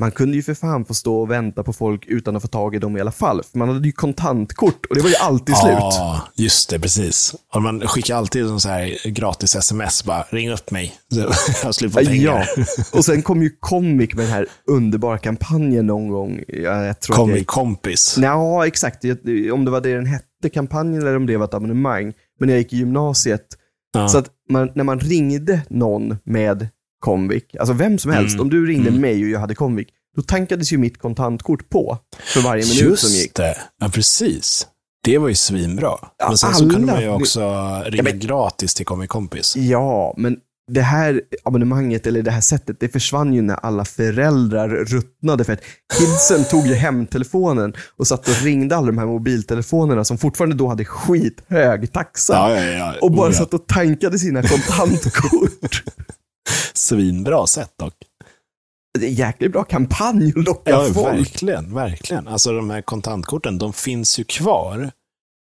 [0.00, 2.74] man kunde ju för fan få stå och vänta på folk utan att få tag
[2.74, 3.42] i dem i alla fall.
[3.42, 5.74] För man hade ju kontantkort och det var ju alltid slut.
[5.78, 7.34] Ja, just det, precis.
[7.54, 10.94] Och man skickar alltid en så här gratis sms, bara ring upp mig.
[11.64, 12.48] Jag slut på pengar.
[12.56, 16.42] Ja, och sen kom ju Comic med den här underbara kampanjen någon gång.
[16.48, 17.46] Jag, tror vi jag...
[17.46, 18.18] kompis.
[18.22, 19.04] Ja, exakt.
[19.52, 22.12] Om det var det den hette, kampanjen, eller om det var ett abonnemang.
[22.38, 23.46] Men när jag gick i gymnasiet,
[23.92, 24.08] Ja.
[24.08, 26.68] så att man, när man ringde någon med
[27.00, 28.40] Comviq, alltså vem som helst, Mm.
[28.42, 29.00] om du ringde Mm.
[29.00, 33.10] mig och jag hade Comviq, då tankades ju mitt kontantkort på för varje minut som
[33.10, 33.22] gick.
[33.22, 34.66] Just det, ja precis.
[35.04, 35.90] Det var ju svinbra.
[36.18, 37.40] Ja, Men sen så kunde alla- man ju också
[37.86, 39.56] ringa men- gratis till Kom kompis.
[39.56, 40.36] Ja, men
[40.70, 45.52] det här abonnemanget, eller det här sättet, det försvann ju när alla föräldrar ruttnade för
[45.52, 45.60] att
[45.98, 50.68] kidsen tog ju hemtelefonen och satt och ringde alla de här mobiltelefonerna som fortfarande då
[50.68, 52.32] hade skithög taxa.
[52.32, 52.94] Ja, ja, ja.
[53.02, 53.38] Och bara Oh, ja.
[53.38, 55.82] satt och tankade sina kontantkort.
[56.74, 57.94] Svinbra sätt dock.
[58.98, 61.18] det är en jäkligt bra kampanj att locka Ja, folk.
[61.18, 62.28] verkligen, verkligen.
[62.28, 64.90] Alltså de här kontantkorten, de finns ju kvar.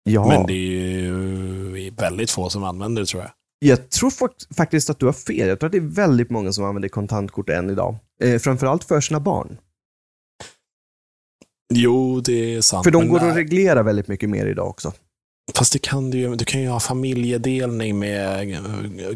[0.04, 0.58] Ja, Men det är
[1.02, 3.32] ju väldigt få som använder det tror jag.
[3.60, 5.48] jag tror fakt- faktiskt att du har fel.
[5.48, 7.96] Jag tror att det är väldigt många som använder kontantkort än idag.
[8.24, 9.58] Eh, framförallt för sina barn.
[11.74, 12.84] Jo, det är sant.
[12.84, 14.94] För de går att reglera väldigt mycket mer idag också.
[15.56, 16.36] Fast det kan du ju.
[16.36, 18.60] Du kan ju ha familjedelning med eh,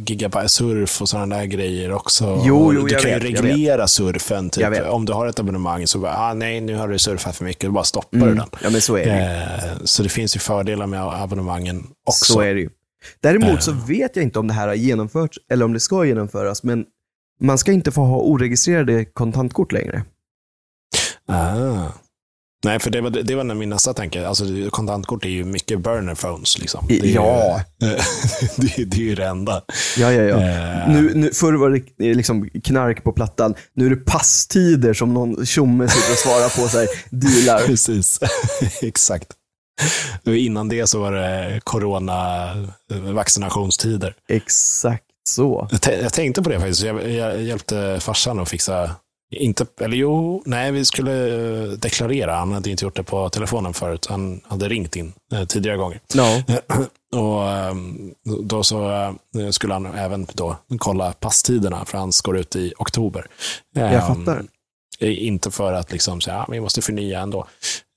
[0.05, 2.41] gigabyte surf och sådana där grejer också.
[2.45, 4.49] Jo, jo, du kan vet, ju reglera surfen.
[4.49, 4.67] Typ.
[4.89, 7.61] Om du har ett abonnemang så bara, ah, nej, nu har du surfat för mycket.
[7.63, 8.29] Då bara stoppar Mm.
[8.29, 8.49] du den.
[8.63, 9.71] Ja, men så är det.
[9.77, 12.33] Eh, så det finns ju fördelar med abonnemangen också.
[12.33, 12.69] Så är det ju.
[13.19, 13.59] Däremot Eh.
[13.59, 16.85] så vet jag inte om det här har genomförts eller om det ska genomföras, men
[17.41, 20.03] man ska inte få ha oregistrerade kontantkort längre.
[21.27, 21.87] Ah.
[22.65, 24.27] Nej, för det var, det var min nästa tanke.
[24.27, 26.59] Alltså, kontantkort är ju mycket burner phones.
[26.59, 26.85] Liksom.
[26.87, 27.61] Det är ja.
[27.79, 27.87] Ju,
[28.57, 29.61] det, är, det är ju det enda.
[29.97, 30.37] Ja, ja, ja.
[30.37, 31.77] Eh, Nu, nu, förr var det
[32.09, 33.55] eh, liksom knark på plattan.
[33.73, 37.59] Nu är det passtider som någon tjomme sitter och svarar på sig, dealar.
[37.67, 38.19] Precis,
[38.81, 39.27] exakt.
[40.25, 44.15] Innan det så var det corona-vaccinationstider.
[44.29, 45.67] Exakt så.
[45.71, 46.83] Jag, jag tänkte på det faktiskt.
[46.83, 48.91] Jag, jag hjälpte farsan att fixa,
[49.31, 51.11] inte, eller jo, nej, vi skulle
[51.63, 52.35] eh, deklarera.
[52.35, 54.07] Han hade inte gjort det på telefonen förut.
[54.09, 55.99] Han hade ringt in eh, tidigare gånger.
[56.13, 56.43] Ja,
[57.15, 58.11] Och ehm,
[58.43, 63.25] då så eh, skulle han även då kolla passtiderna, för han går ut i oktober.
[63.75, 64.43] jag Ehm, fattar.
[64.99, 67.47] Eh, Inte för att liksom säga, ja, vi måste förnya ändå.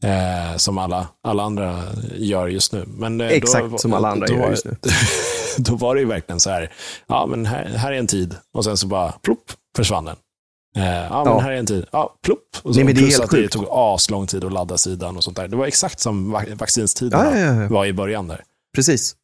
[0.04, 1.82] Eh, som alla, alla andra
[2.14, 2.84] gör just nu.
[2.86, 4.76] Men, eh, Exakt då, som alla andra då, gör just nu.
[5.58, 6.72] Då var det ju verkligen så här,
[7.06, 8.36] ja men här, här är en tid.
[8.54, 10.16] Och sen så bara, plopp, försvann den.
[10.76, 11.38] Eh, ja, men Ja.
[11.40, 11.86] här är en tid.
[11.92, 12.38] Ja, plopp.
[12.62, 15.36] Och så, Nej, det plus att det tog aslång tid att ladda sidan och sånt
[15.36, 15.48] där.
[15.48, 17.68] Det var exakt som va vaccinstiderna ja.
[17.68, 18.44] var i början där.
[18.74, 19.16] Precis.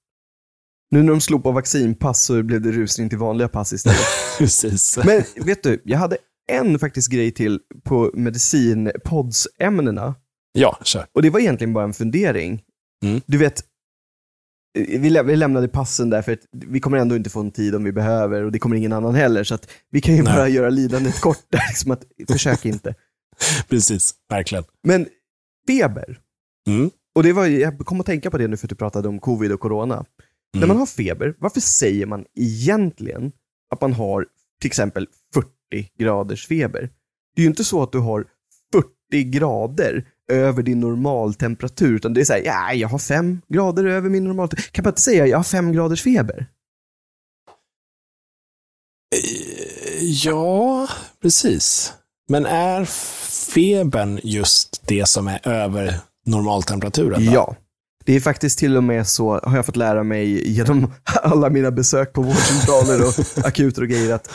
[0.91, 3.99] Nu när de slog på vaccinpass så blev det rusning till vanliga pass istället.
[4.39, 4.99] Precis.
[5.05, 6.17] Men vet du, jag hade
[6.53, 10.15] en faktiskt grej till på medicinpoddsämnena.
[10.53, 11.07] Ja, kör.
[11.15, 12.63] Och det var egentligen bara en fundering.
[13.05, 13.21] Mm.
[13.27, 13.65] Du vet,
[14.75, 17.75] vi, lä- vi lämnade passen där för att vi kommer ändå inte få en tid
[17.75, 19.45] om vi behöver och det kommer ingen annan heller.
[19.45, 20.35] Så att vi kan ju Nej.
[20.35, 21.63] bara göra lidandet kort där.
[21.69, 22.95] Liksom att, försök inte.
[23.69, 24.65] Precis, verkligen.
[24.83, 25.07] Men
[25.67, 26.19] feber.
[26.69, 26.91] Mm.
[27.15, 29.19] Och det var, jag kom att tänka på det nu för att du pratade om
[29.19, 30.05] covid och corona.
[30.59, 33.33] När man har feber, varför säger man egentligen
[33.71, 34.27] att man har
[34.61, 35.49] till exempel 40
[35.99, 36.91] graders feber?
[37.37, 38.25] Det är ju inte så att du har
[38.73, 43.85] 40 grader över din normaltemperatur, utan det är så här, ja, jag har 5 grader
[43.85, 44.71] över min normaltemperatur.
[44.73, 46.47] Kan man inte säga, jag har 5 graders feber?
[49.17, 49.61] Eh,
[50.03, 50.89] Ja,
[51.23, 51.93] precis.
[52.29, 52.85] Men är
[53.55, 57.27] febern just det som är över normaltemperaturen?
[57.27, 57.33] då?
[57.33, 57.57] Ja.
[58.05, 61.71] Det är faktiskt till och med så, har jag fått lära mig genom alla mina
[61.71, 63.15] besök på vårdcentraler och
[63.47, 64.31] akuter och grejer, att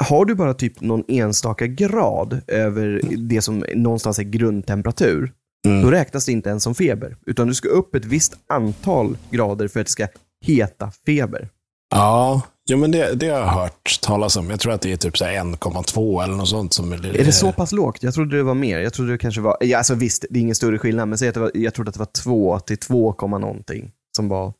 [0.00, 5.32] har du bara typ någon enstaka grad över det som någonstans är grundtemperatur,
[5.66, 5.82] Mm.
[5.82, 7.16] då räknas det inte ens som feber.
[7.26, 10.06] Utan du ska upp ett visst antal grader för att det ska
[10.46, 11.48] heta feber.
[11.94, 14.50] Ja, jo, men det, det har jag hört talas om.
[14.50, 16.72] Jag tror att det är typ så här 1,2 eller något sånt.
[16.72, 18.02] Som är, Är det så pass lågt?
[18.02, 18.78] Jag trodde det var mer.
[18.80, 21.28] Jag trodde det kanske var, ja, alltså visst, det är ingen större skillnad, men säg
[21.28, 24.52] att var, jag trodde att det var 2 till 2, komma någonting som var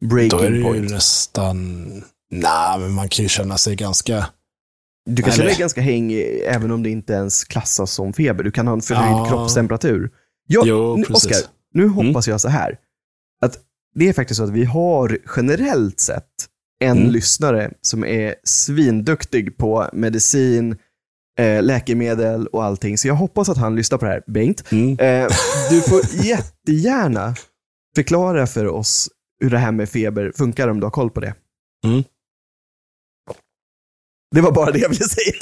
[0.00, 0.90] Då är breaking det ju point.
[0.90, 1.84] nästan...
[2.30, 4.26] Nej, men man kan ju känna sig ganska...
[5.10, 8.44] Du kan känna dig ganska hängig även om det inte ens klassas som feber.
[8.44, 9.26] Du kan ha en förhöjd Ja.
[9.28, 10.10] kroppstemperatur.
[10.46, 11.02] Ja, Jo, nu.
[11.02, 11.14] Mm.
[11.14, 11.36] Oskar,
[11.74, 12.78] nu hoppas jag så här.
[13.44, 13.58] Att
[13.94, 16.24] det är faktiskt så att vi har generellt sett
[16.80, 17.10] en Mm.
[17.10, 20.76] lyssnare som är svinduktig på medicin,
[21.38, 22.98] eh, läkemedel och allting.
[22.98, 24.22] Så jag hoppas att han lyssnar på det här.
[24.26, 24.90] Bengt, Mm.
[24.98, 25.28] eh,
[25.70, 27.34] du får jättegärna
[27.96, 29.08] förklara för oss
[29.40, 31.34] hur det här med feber funkar om du har koll på det.
[31.84, 32.04] Mm.
[34.34, 35.32] Det var bara det jag ville säga.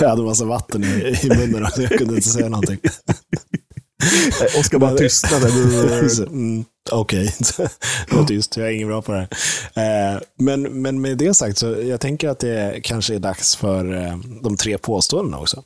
[0.00, 2.78] Jag hade massa vatten i, i munnen så jag kunde inte säga någonting.
[4.40, 5.48] Eh, Oskar bara tystnade.
[6.26, 7.34] mm, Okej,
[8.08, 8.56] det var tyst.
[8.56, 9.28] Jag är ingen bra på det
[9.74, 10.14] här.
[10.14, 13.94] Eh, men, men med det sagt, så jag tänker att det kanske är dags för
[14.06, 15.62] eh, de tre påståendena också.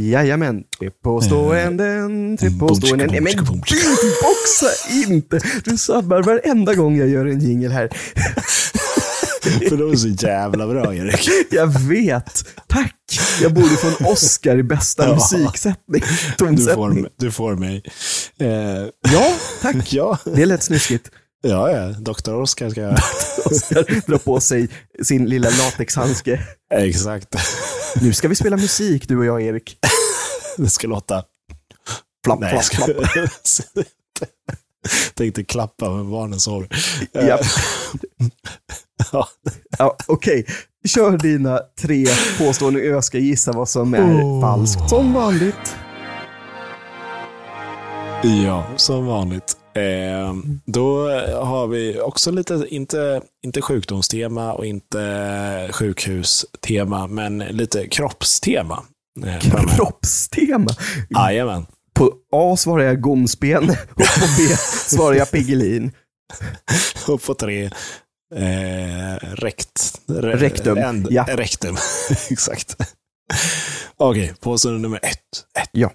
[0.00, 3.08] Jajamän, tre påståenden, tre påståenden.
[3.10, 5.40] Nej men beatboxa inte!
[5.64, 7.90] Du sabbar varenda gång jag gör en jingle här.
[9.68, 11.28] För de är så jävla bra, Erik.
[11.50, 12.44] Jag vet.
[12.68, 12.92] Tack!
[13.42, 15.14] Jag borde få en Oscar i bästa Ja.
[15.14, 16.02] musiksättning.
[16.38, 17.82] Du får, du får mig.
[18.40, 18.48] Eh,
[19.12, 19.92] Ja, tack.
[19.92, 21.10] ja, Det lät snuskigt.
[21.42, 21.88] ja, ja.
[21.88, 22.34] Dr.
[22.34, 22.92] Oscar ska jag...
[23.44, 24.68] Oscar drar på sig
[25.02, 26.40] sin lilla latexhandske.
[26.74, 27.34] Exakt.
[28.00, 29.78] Nu ska vi spela musik, du och jag, Erik.
[30.56, 31.22] Det ska låta...
[32.24, 32.90] Flapp, Nej, flapp.
[35.14, 36.68] Tänkte klappa, men barnen sover.
[37.12, 37.38] Ja.
[39.12, 39.28] Ja.
[39.78, 40.46] Ja, Okej,
[40.88, 42.06] kör dina tre
[42.38, 44.40] påståenden och jag ska gissa vad som är Oh.
[44.40, 44.88] falskt.
[44.90, 45.76] Som vanligt.
[48.44, 49.56] Ja, som vanligt.
[49.74, 50.34] Eh,
[50.66, 51.08] då
[51.42, 58.82] har vi också lite, inte, inte sjukdomstema och inte sjukhustema, men lite kroppstema.
[59.26, 59.38] Eh.
[59.76, 60.70] Kroppstema.
[61.10, 61.66] Jajamän.
[61.96, 65.92] På A svarar jag gomsben och på B svarar jag Piggelin.
[67.08, 67.64] Och på tre,
[68.34, 71.24] eh, rekt, re, Rektum, änd- ja.
[71.28, 71.76] Rektum,
[72.30, 72.76] exakt.
[73.96, 75.18] Okej, påstående nummer ett.
[75.62, 75.68] ett.
[75.72, 75.90] Ja.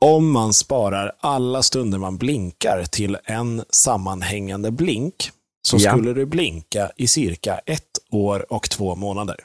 [0.00, 5.30] Om man sparar alla stunder man blinkar till en sammanhängande blink,
[5.68, 5.90] så Ja.
[5.92, 7.82] skulle du blinka i cirka ett
[8.12, 9.36] år och två månader.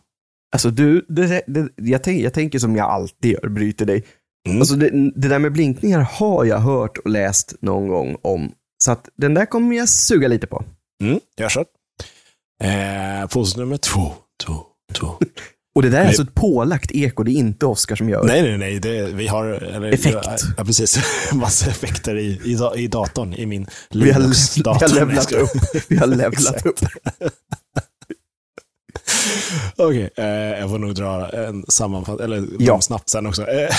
[0.54, 4.04] Alltså du, det, det, jag, tänk, jag tänker som jag alltid gör, bryter dig.
[4.50, 4.62] Mm.
[4.62, 8.52] Alltså det, det där med blinkningar har jag hört och läst någon gång om.
[8.84, 10.64] Så att den där kommer jag suga lite på.
[11.04, 11.66] Mm, jag kör.
[12.64, 14.14] Eh, påstående nummer två.
[14.46, 14.54] två,
[14.94, 15.08] två.
[15.76, 16.08] Och det där är Nej.
[16.08, 18.24] alltså ett pålagt eko, det är inte Oskar som gör.
[18.24, 18.80] Nej, nej, nej.
[18.80, 19.46] Det, vi har...
[19.46, 20.28] Eller, Effekt.
[20.58, 21.00] Ja, precis.
[21.34, 24.88] Massa effekter i, i, i datorn, i min vi, har, vi Linux-dator.
[24.88, 25.50] har levlat upp.
[25.88, 26.80] Vi har levlat upp.
[29.76, 30.26] Okej, eh,
[30.60, 32.82] jag får nog dra en sammanfattning, eller Ja.
[32.82, 33.48] snabbt sen också.
[33.48, 33.70] Eh,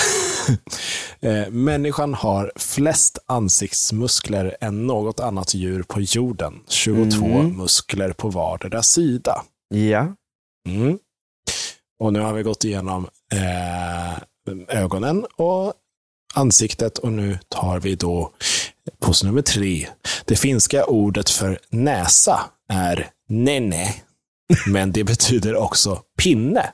[1.31, 6.53] eh, människan har flest ansiktsmuskler än något annat djur på jorden.
[6.67, 7.57] 22 Mm.
[7.57, 9.41] muskler på vardera sida.
[9.69, 10.15] Ja.
[10.69, 10.97] Mm.
[11.99, 14.17] Och nu har vi gått igenom eh,
[14.81, 15.73] ögonen och
[16.33, 18.31] ansiktet och nu tar vi då
[18.99, 19.87] post nummer tre.
[20.25, 23.93] Det finska ordet för näsa är nene,
[24.67, 26.69] men det betyder också pinne.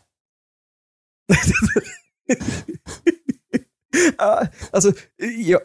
[4.71, 4.91] Alltså,
[5.37, 5.59] jag,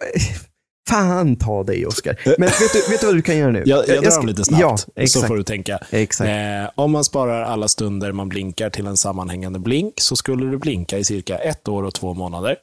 [0.88, 2.16] fan ta dig Oskar.
[2.38, 3.62] Men vet du, vet du vad du kan göra nu?
[3.66, 5.78] Jag, jag drar ska- dem lite snabbt, Ja, så får du tänka.
[5.90, 10.58] Eh, om man sparar alla stunder man blinkar till en sammanhängande blink så skulle du
[10.58, 12.56] blinka i cirka ett år och två månader.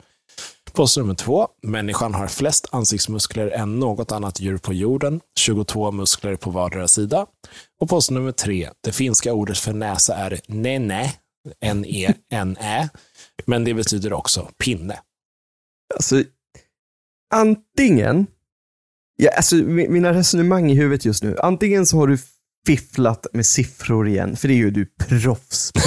[0.80, 1.48] Post nummer två.
[1.62, 5.22] Människan har flest ansiktsmuskler än något annat djur på jorden.
[5.40, 7.26] 22 muskler på vardera sida.
[7.82, 8.70] Och post nummer tre.
[8.84, 11.14] Det finska ordet för näsa är nene.
[11.62, 12.90] N-E-N-Ä.
[13.46, 15.00] Men det betyder också pinne.
[15.96, 16.24] Alltså,
[17.36, 18.28] antingen,
[19.16, 22.18] ja, alltså, mina resonemang i huvudet just nu, antingen så har du
[22.68, 25.80] fifflat med siffror igen, för det är ju du proffs på.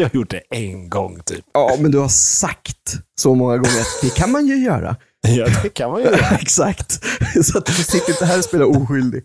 [0.00, 1.44] Jag har gjort det en gång typ.
[1.54, 4.96] Ja, men du har sagt så många gånger att det kan man ju göra.
[5.28, 6.36] Ja, det kan man ju göra.
[6.40, 7.04] Exakt.
[7.44, 9.24] Så att du sitter inte här och spelar oskyldig.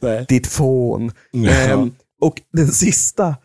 [0.00, 0.26] Nej.
[0.28, 1.12] Ditt fån.
[1.48, 3.36] Ehm, och den sista,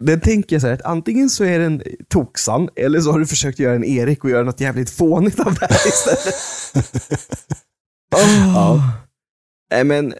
[0.00, 3.26] den tänker jag så här att antingen så är den toksan, eller så har du
[3.26, 6.34] försökt göra en Erik och göra något jävligt fånigt av det här istället.
[8.14, 8.54] Åh.
[8.54, 8.92] Ja.
[9.70, 10.14] Nej, men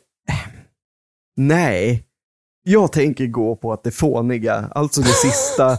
[1.37, 2.05] nej.
[2.71, 5.79] Jag tänker gå på att det fåniga, alltså det sista,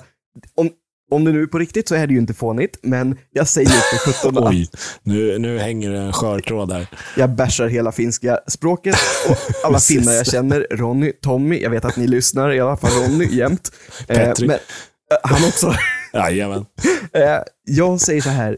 [0.56, 0.70] om,
[1.12, 3.70] om det nu är på riktigt så är det ju inte fånigt, men jag säger
[3.70, 4.70] för sjutton att Oj,
[5.04, 6.88] nu, nu hänger det en skör tråd där.
[7.18, 8.96] jag bärsar hela finska språket
[9.30, 12.92] och alla finnar jag känner, Ronny, Tommy, jag vet att ni lyssnar, i alla fall
[12.92, 13.72] Ronny jämt.
[14.08, 14.48] Eh, Petri.
[14.48, 15.74] men, eh, han också.
[16.14, 16.66] Jajamän.
[17.14, 18.58] Eh, jag säger så här,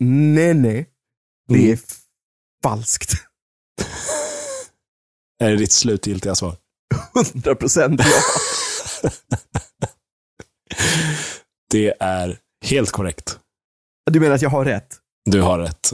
[0.00, 0.86] nej nej,
[1.48, 1.72] det är Mm.
[1.74, 1.96] f-
[2.62, 3.12] falskt.
[5.42, 6.56] Är det ditt slutgiltiga svar?
[7.34, 8.22] 100 procent ja.
[11.70, 13.38] Det är helt korrekt.
[14.10, 14.96] Du menar att jag har rätt?
[15.30, 15.92] Du har rätt.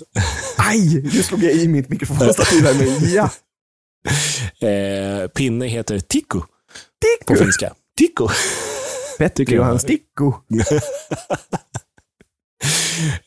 [0.57, 3.31] Aj, nu slog jag i mitt mikrofonstativ här, men ja.
[4.69, 6.47] Eh, pinne heter tikku på
[7.27, 7.45] Tikku.
[7.45, 7.75] finska.
[7.99, 8.29] Tikku.
[9.19, 10.33] Petri och hans Tikku.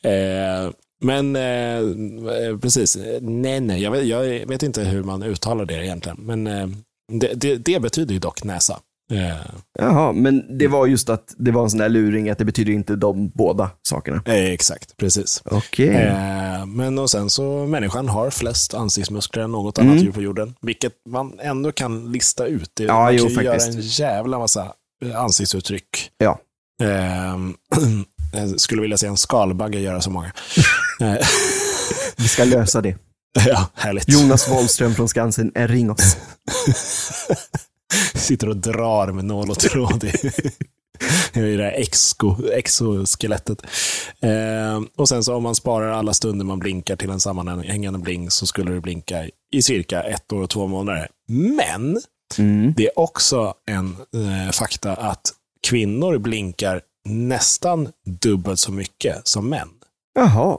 [0.02, 3.82] Eh, men eh, precis, nej, nej.
[3.82, 6.18] Jag vet, jag vet inte hur man uttalar det egentligen.
[6.20, 6.68] Men eh,
[7.10, 8.80] det, det, det betyder ju dock näsa.
[9.12, 9.36] Eh,
[9.78, 12.72] Jaha, men det var just att det var en sån där luring att det betyder
[12.72, 14.22] inte de båda sakerna.
[14.26, 15.42] eh, exakt, precis.
[15.44, 15.88] Okej.
[15.88, 20.04] Eh, men och sen så, människan har flest ansiktsmuskler än något annat Mm.
[20.04, 20.54] djur på jorden.
[20.62, 22.70] Vilket man ändå kan lista ut.
[22.74, 23.74] Det, Ja, man jo, kan ju göra faktiskt.
[24.00, 24.72] en jävla massa
[25.04, 26.10] eh, ansiktsuttryck.
[26.18, 26.38] Ja.
[26.82, 27.38] Eh,
[28.32, 30.32] jag skulle vilja se en skalbagge göra så många.
[31.00, 31.16] Eh,
[32.16, 32.96] Vi ska lösa det.
[33.46, 34.08] ja, härligt.
[34.08, 36.16] Jonas Wahlström från Skansen, eh, ring oss.
[38.14, 40.08] Sitter och drar med nål och tråd i,
[41.40, 43.62] i det här exo, exoskelettet.
[44.20, 48.32] Eh, och sen så om man sparar alla stunder man blinkar till en sammanhängande blink
[48.32, 51.08] så skulle det blinka i cirka ett år och två månader.
[51.28, 52.00] Men
[52.38, 52.74] Mm.
[52.76, 55.32] det är också en eh, fakta att
[55.68, 59.68] kvinnor blinkar nästan dubbelt så mycket som män.
[60.14, 60.58] Jaha.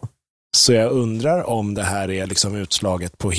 [0.58, 3.32] Så jag undrar om det här är liksom utslaget på,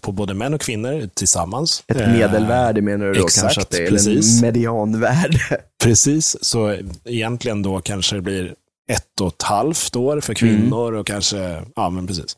[0.00, 1.84] på både män och kvinnor tillsammans.
[1.86, 3.60] Ett Eh, medelvärde menar du då exakt, kanske?
[3.60, 4.34] Att det är, precis.
[4.36, 5.38] en medianvärde.
[5.82, 8.54] Precis, så egentligen då kanske det blir
[8.90, 12.36] ett och ett halvt år för kvinnor och kanske, ja men precis.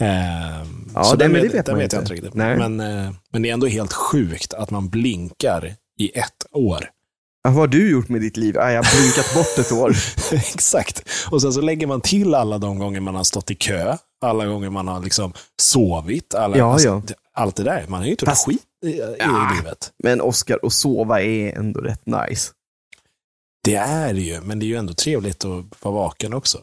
[0.00, 2.12] Ehm, Ja, så det- den men det vet, den man vet jag inte.
[2.14, 2.34] riktigt.
[2.34, 6.88] Men, eh, men det är ändå helt sjukt att man blinkar i ett år.
[7.42, 8.58] Vad har du gjort med ditt liv?
[8.58, 9.96] Ah, jag har blinkat bort ett år.
[10.32, 11.04] Exakt.
[11.30, 14.46] Och sen så lägger man till alla de gånger man har stått i kö, alla
[14.46, 17.02] gånger man har liksom sovit, alla, Ja, alltså, ja.
[17.34, 17.84] allt det där.
[17.88, 19.50] Man har ju inte Fast- skit i, i Ja.
[19.56, 19.92] livet.
[20.02, 22.50] Men Oscar, att sova är ändå rätt nice.
[23.64, 26.58] Det är det ju, men det är ju ändå trevligt att vara vaken också.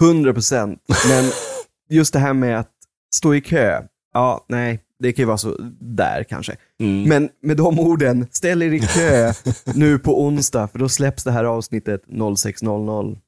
[0.00, 0.82] 100 procent.
[1.08, 1.30] Men
[1.90, 2.70] just det här med att
[3.14, 3.82] stå i kö.
[4.14, 6.56] Ja, nej, det kan ju vara så där kanske.
[6.80, 7.08] Mm.
[7.08, 9.32] Men med de orden, ställ er i kö
[9.74, 13.18] nu på onsdag, för då släpps det här avsnittet 06.00.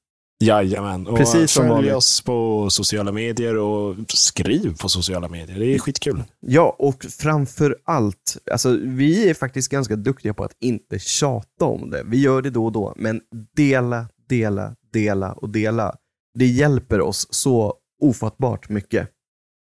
[0.45, 1.07] Jajamän.
[1.07, 1.95] Och Precis som följ vanligt.
[1.95, 5.59] oss på sociala medier och skriv på sociala medier.
[5.59, 6.23] Det är skitkul.
[6.41, 11.91] Ja, och framför allt, alltså vi är faktiskt ganska duktiga på att inte tjata om
[11.91, 12.03] det.
[12.07, 13.21] Vi gör det då och då, men
[13.57, 15.97] dela, dela, dela och dela.
[16.39, 19.09] Det hjälper oss så ofattbart mycket.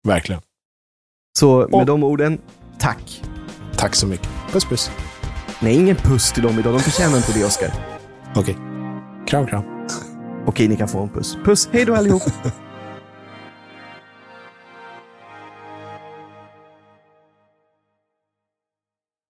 [0.08, 0.42] Verkligen.
[1.40, 2.38] Så med Och- de orden,
[2.80, 3.22] tack.
[3.78, 4.28] Tack så mycket.
[4.52, 4.92] Puss puss.
[5.60, 6.74] Nej, ingen puss till dem idag.
[6.74, 7.74] De förtjänar inte det, Oskar.
[8.36, 8.58] Okej.
[9.28, 9.64] Kram, kram.
[10.46, 11.38] Okej, ni kan få en puss.
[11.46, 12.22] Puss, hej då allihop.